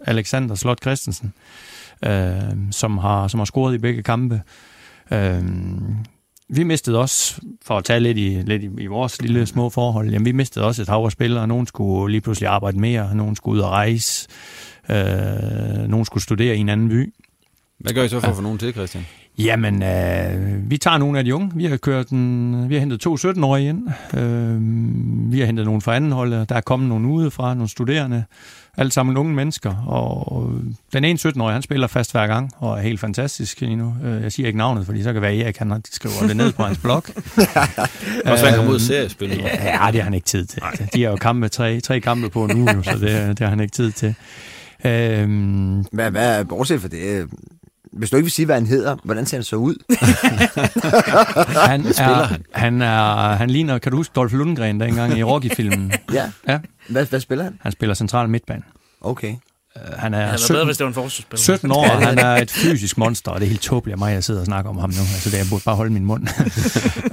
[0.06, 1.32] Alexander Slot Christensen,
[2.04, 2.34] øh,
[2.70, 4.40] som, har, som har scoret i begge kampe
[6.54, 10.10] vi mistede også, for at tage lidt i, lidt i, i vores lille små forhold,
[10.10, 11.46] jamen vi mistede også et hav af spillere.
[11.46, 14.28] Nogen skulle lige pludselig arbejde mere, nogen skulle ud og rejse,
[14.88, 17.14] øh, nogen skulle studere i en anden by.
[17.82, 19.06] Hvad gør I så for at få nogen til, Christian?
[19.38, 21.50] Jamen, øh, vi tager nogle af de unge.
[21.54, 23.88] Vi har kørt en, vi har hentet to 17-årige ind.
[24.14, 26.46] Øh, vi har hentet nogle fra anden hold.
[26.46, 28.24] Der er kommet nogle udefra, nogle studerende.
[28.76, 29.74] Alt sammen unge mennesker.
[29.86, 30.52] Og
[30.92, 33.94] den ene 17-årige, han spiller fast hver gang, og er helt fantastisk lige nu.
[34.04, 36.62] Øh, jeg siger ikke navnet, fordi så kan være Erik, han skriver det ned på
[36.62, 36.96] hans blog.
[38.26, 39.28] og så han kommer ud seriespil.
[39.28, 40.62] Ja, ja, det har han ikke tid til.
[40.94, 43.60] De har jo kampe, tre, tre kampe på en uge, så det, det har han
[43.60, 44.14] ikke tid til.
[44.84, 47.28] Øhm, hvad, hvad, bortset for det,
[47.92, 49.74] hvis du ikke vil sige, hvad han hedder, hvordan ser han så ud?
[51.70, 52.44] han, er, han?
[52.52, 55.92] Han, er, han ligner, kan du huske Dolph Lundgren dengang i Rocky-filmen?
[56.12, 56.30] ja.
[56.48, 56.58] ja.
[56.88, 57.58] Hvad, hvad spiller han?
[57.60, 58.62] Han spiller central midtbane.
[59.00, 59.34] Okay.
[59.76, 61.42] Uh, han er 17, bedre, hvis det var en forsvarsspiller.
[61.42, 64.14] 17 år, og han er et fysisk monster, og det er helt tåbeligt af mig,
[64.14, 65.00] at sidder og snakker om ham nu.
[65.00, 66.28] Altså, det, jeg burde bare holde min mund.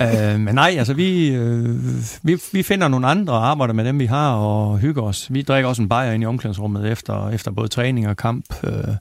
[0.02, 1.76] uh, men nej, altså, vi, uh,
[2.24, 5.28] vi, vi finder nogle andre og arbejder med dem, vi har, og hygger os.
[5.30, 8.46] Vi drikker også en bajer ind i omklædningsrummet efter, efter både træning og kamp.
[8.64, 8.96] Uh,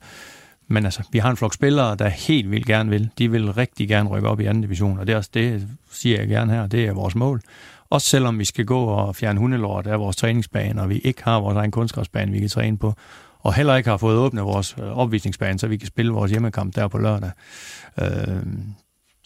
[0.68, 3.10] men altså, vi har en flok spillere, der helt vildt gerne vil.
[3.18, 6.18] De vil rigtig gerne rykke op i anden division, og det, er også, det siger
[6.18, 7.40] jeg gerne her, det er vores mål.
[7.90, 11.40] Også selvom vi skal gå og fjerne hundelort af vores træningsbane, og vi ikke har
[11.40, 12.94] vores egen kunstgræsbane, vi kan træne på,
[13.40, 16.74] og heller ikke har fået åbnet vores øh, opvisningsbane, så vi kan spille vores hjemmekamp
[16.74, 17.30] der på lørdag.
[18.00, 18.08] Øh,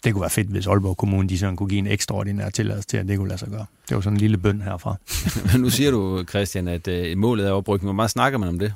[0.03, 2.97] det kunne være fedt, hvis Aalborg Kommune de sådan kunne give en ekstraordinær tilladelse til,
[2.97, 3.65] at det kunne lade sig gøre.
[3.89, 4.95] Det var sådan en lille bøn herfra.
[5.51, 7.85] Men nu siger du, Christian, at uh, målet er oprykning.
[7.85, 8.73] Hvor meget snakker man om det?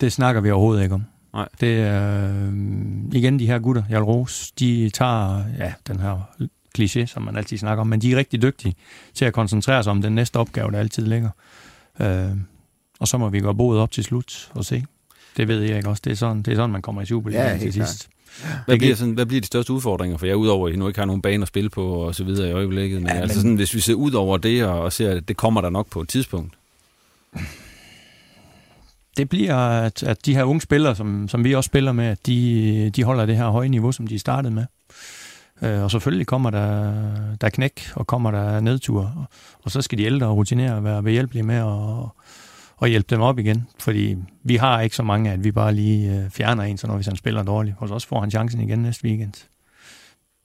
[0.00, 1.04] Det snakker vi overhovedet ikke om.
[1.34, 1.48] Nej.
[1.60, 2.52] Det er øh,
[3.12, 6.30] igen de her gutter, jeg Rose, de tager ja, den her
[6.78, 8.74] kliché, som man altid snakker om, men de er rigtig dygtige
[9.14, 11.30] til at koncentrere sig om den næste opgave, der altid ligger.
[12.00, 12.30] Øh,
[13.00, 14.84] og så må vi gå bordet op til slut og se.
[15.36, 16.02] Det ved jeg ikke også.
[16.04, 18.08] Det er sådan, det er sådan man kommer i Superligaen ja, til sidst.
[18.66, 21.00] Hvad bliver, sådan, hvad bliver de største udfordringer for jer, udover at I nu ikke
[21.00, 23.02] har nogen bane at spille på og så videre i øjeblikket?
[23.02, 25.36] Men, ja, altså sådan, hvis vi ser ud over det og, og ser, at det
[25.36, 26.54] kommer der nok på et tidspunkt
[29.16, 32.26] det bliver, at, at de her unge spillere, som, som vi også spiller med, at
[32.26, 34.66] de, de holder det her høje niveau, som de startede med.
[35.62, 36.94] Øh, og selvfølgelig kommer der,
[37.40, 39.28] der knæk, og kommer der nedtur.
[39.62, 42.08] Og, så skal de ældre og rutinere være behjælpelige med at,
[42.82, 43.66] at hjælpe dem op igen.
[43.78, 46.94] Fordi vi har ikke så mange, at vi bare lige øh, fjerner en, så når
[46.94, 47.76] hvis han spiller dårligt.
[47.78, 49.32] Og så også får han chancen igen næste weekend.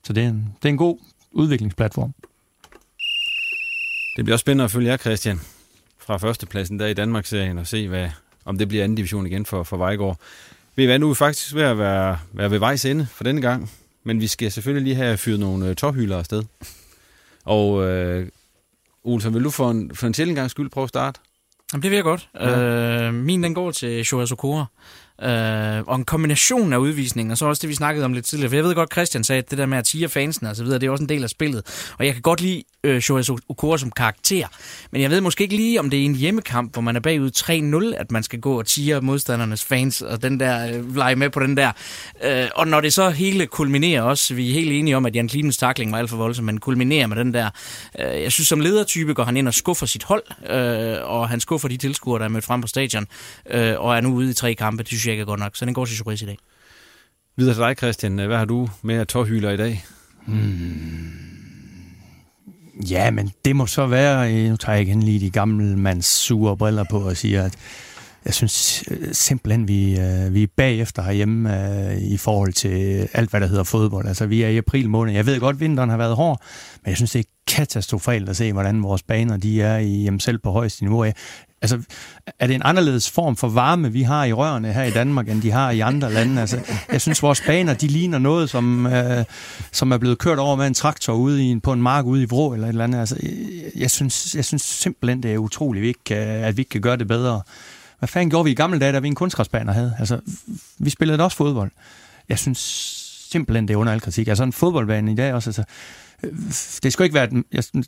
[0.03, 0.97] Så det er en, det er en god
[1.31, 2.13] udviklingsplatform.
[4.15, 5.39] Det bliver også spændende at følge jer, Christian,
[5.99, 8.09] fra førstepladsen der i Danmarksserien og se, hvad,
[8.47, 10.19] om det bliver anden division igen for, for Vejgaard.
[10.75, 13.23] Ved I hvad, nu er vi faktisk ved at være, være ved vejs ende for
[13.23, 13.71] denne gang,
[14.03, 16.43] men vi skal selvfølgelig lige have fyret nogle øh, tophylder afsted.
[17.45, 18.27] Og øh,
[19.03, 21.19] Olsen, vil du for en, for en sjældent gang skyld prøve at starte?
[21.73, 22.29] Jamen, det vil jeg godt.
[22.35, 23.07] Ja.
[23.07, 24.65] Øh, min den går til Shohei Sokora.
[25.23, 28.49] Øh, og en kombination af udvisninger, og så også det, vi snakkede om lidt tidligere.
[28.49, 30.63] For jeg ved godt, Christian sagde, at det der med at tige fansene og så
[30.63, 31.91] videre, det er også en del af spillet.
[31.99, 34.47] Og jeg kan godt lide øh, Shohei Okura som karakter.
[34.91, 37.91] Men jeg ved måske ikke lige, om det er en hjemmekamp, hvor man er bagud
[37.93, 41.29] 3-0, at man skal gå og tige modstandernes fans, og den der øh, lege med
[41.29, 41.71] på den der.
[42.23, 45.27] Øh, og når det så hele kulminerer også, vi er helt enige om, at Jan
[45.27, 47.49] Klinens takling var alt for voldsom, men kulminerer med den der.
[47.99, 51.39] Øh, jeg synes, som ledertype går han ind og skuffer sit hold, øh, og han
[51.39, 53.07] skuffer de tilskuere, der er mødt frem på stadion,
[53.49, 54.83] øh, og er nu ude i tre kampe.
[54.83, 55.55] Det synes jeg ikke er godt nok.
[55.55, 56.37] Så den går til Choris i dag.
[57.37, 58.15] Videre til dig, Christian.
[58.15, 59.85] Hvad har du med at tårhyler i dag?
[60.25, 61.11] Hmm.
[62.89, 66.57] Ja, men det må så være, nu tager jeg igen lige de gamle mands sure
[66.57, 67.57] briller på og siger, at
[68.25, 73.29] jeg synes øh, simpelthen, vi, øh, vi er bagefter herhjemme øh, i forhold til alt,
[73.29, 74.07] hvad der hedder fodbold.
[74.07, 75.13] Altså, vi er i april måned.
[75.13, 76.41] Jeg ved godt, at vinteren har været hård,
[76.83, 80.19] men jeg synes, det er katastrofalt at se, hvordan vores baner de er i, jamen,
[80.19, 81.05] selv på højeste niveau.
[81.61, 81.79] Altså,
[82.39, 85.41] er det en anderledes form for varme, vi har i rørene her i Danmark, end
[85.41, 86.41] de har i andre lande?
[86.41, 86.59] Altså,
[86.91, 89.25] jeg synes, vores baner, de ligner noget, som, øh,
[89.71, 92.25] som er blevet kørt over med en traktor ude i, på en mark ude i
[92.25, 92.99] Vrå eller et eller andet.
[92.99, 93.31] Altså, jeg,
[93.75, 96.69] jeg, synes, jeg synes simpelthen, det er utroligt, at vi, ikke, kan, at vi ikke
[96.69, 97.41] kan gøre det bedre.
[97.99, 99.95] Hvad fanden gjorde vi i gamle dage, da vi en kunstgræsbaner havde?
[99.99, 100.19] Altså,
[100.77, 101.71] vi spillede også fodbold.
[102.29, 104.27] Jeg synes simpelthen, det er under al kritik.
[104.27, 105.63] Altså en fodboldbane i dag også, altså,
[106.83, 107.29] det skal ikke være,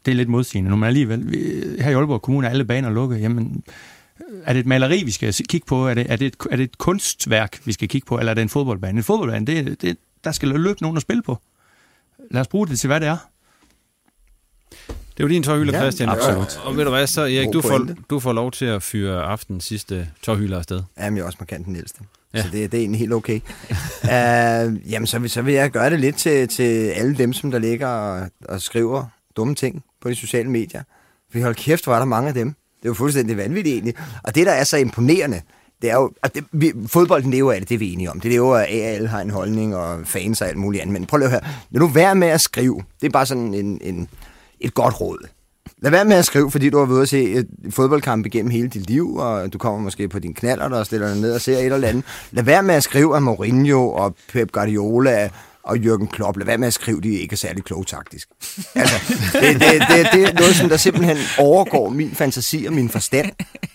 [0.05, 1.29] det er lidt modsigende, men alligevel,
[1.81, 3.63] her i Aalborg Kommune er alle baner lukket, jamen,
[4.45, 5.87] er det et maleri, vi skal kigge på?
[5.87, 8.19] Er det, er det, et, er det et kunstværk, vi skal kigge på?
[8.19, 8.97] Eller er det en fodboldbane?
[8.97, 11.37] En fodboldbane, det, det, der skal løbe nogen at spille på.
[12.31, 13.17] Lad os bruge det til, hvad det er.
[14.89, 16.09] Det er jo din tårhylder, ja, Christian.
[16.09, 16.57] Absolut.
[16.57, 19.23] Og, og ved du hvad, så Erik, du får, du får lov til at fyre
[19.23, 20.83] aftens sidste tårhylder afsted.
[20.99, 22.01] Jamen, jeg er også markant den ældste.
[22.33, 22.41] Ja.
[22.41, 23.39] Så det, det er egentlig helt okay.
[24.03, 27.59] uh, jamen, så, så vil jeg gøre det lidt til, til alle dem, som der
[27.59, 29.05] ligger og, og skriver
[29.37, 30.83] dumme ting på de sociale medier.
[31.31, 32.47] For hold kæft, hvor er der mange af dem.
[32.47, 33.93] Det er jo fuldstændig vanvittigt egentlig.
[34.23, 35.41] Og det, der er så imponerende,
[35.81, 38.19] det er jo, at det, vi, fodbolden lever af det, det er vi enige om.
[38.19, 40.93] Det lever af, at alle har en holdning og fans og alt muligt andet.
[40.93, 41.41] Men prøv lige at høre.
[41.71, 44.09] Når du være med at skrive, det er bare sådan en, en,
[44.59, 45.27] et godt råd.
[45.81, 48.51] Lad være med at skrive, fordi du har været at se øh, et fodboldkamp igennem
[48.51, 51.41] hele dit liv, og du kommer måske på din knaller, der stiller dig ned og
[51.41, 52.03] ser et eller andet.
[52.31, 55.29] Lad være med at skrive, at Mourinho og Pep Guardiola
[55.63, 58.29] og Jürgen Klopp, lad være med at skrive, de ikke er særlig kloge taktisk.
[58.75, 58.95] Altså,
[59.33, 63.31] det, det, det, det er noget, som der simpelthen overgår min fantasi og min forstand.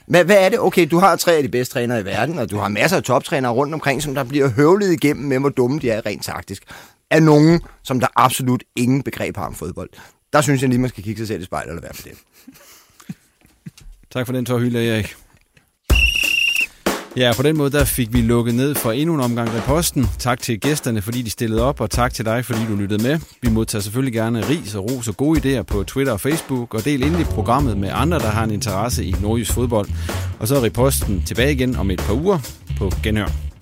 [0.07, 0.61] Men hvad er det?
[0.61, 3.03] Okay, du har tre af de bedste trænere i verden, og du har masser af
[3.03, 6.63] toptrænere rundt omkring, som der bliver høvlet igennem med, hvor dumme de er rent taktisk.
[7.11, 9.91] Er nogen, som der absolut ingen begreb har om fodbold.
[10.35, 12.21] Der synes jeg lige, man skal kigge sig selv i spejlet eller hvad med det.
[14.13, 15.15] tak for den tår hylde, Erik.
[17.17, 20.07] Ja, på den måde der fik vi lukket ned for endnu en omgang reposten.
[20.19, 23.19] Tak til gæsterne, fordi de stillede op, og tak til dig, fordi du lyttede med.
[23.43, 26.85] Vi modtager selvfølgelig gerne ris og ros og gode idéer på Twitter og Facebook, og
[26.85, 29.89] del endelig programmet med andre, der har en interesse i nordjysk fodbold.
[30.39, 32.39] Og så er reposten tilbage igen om et par uger
[32.79, 33.54] på Genhør.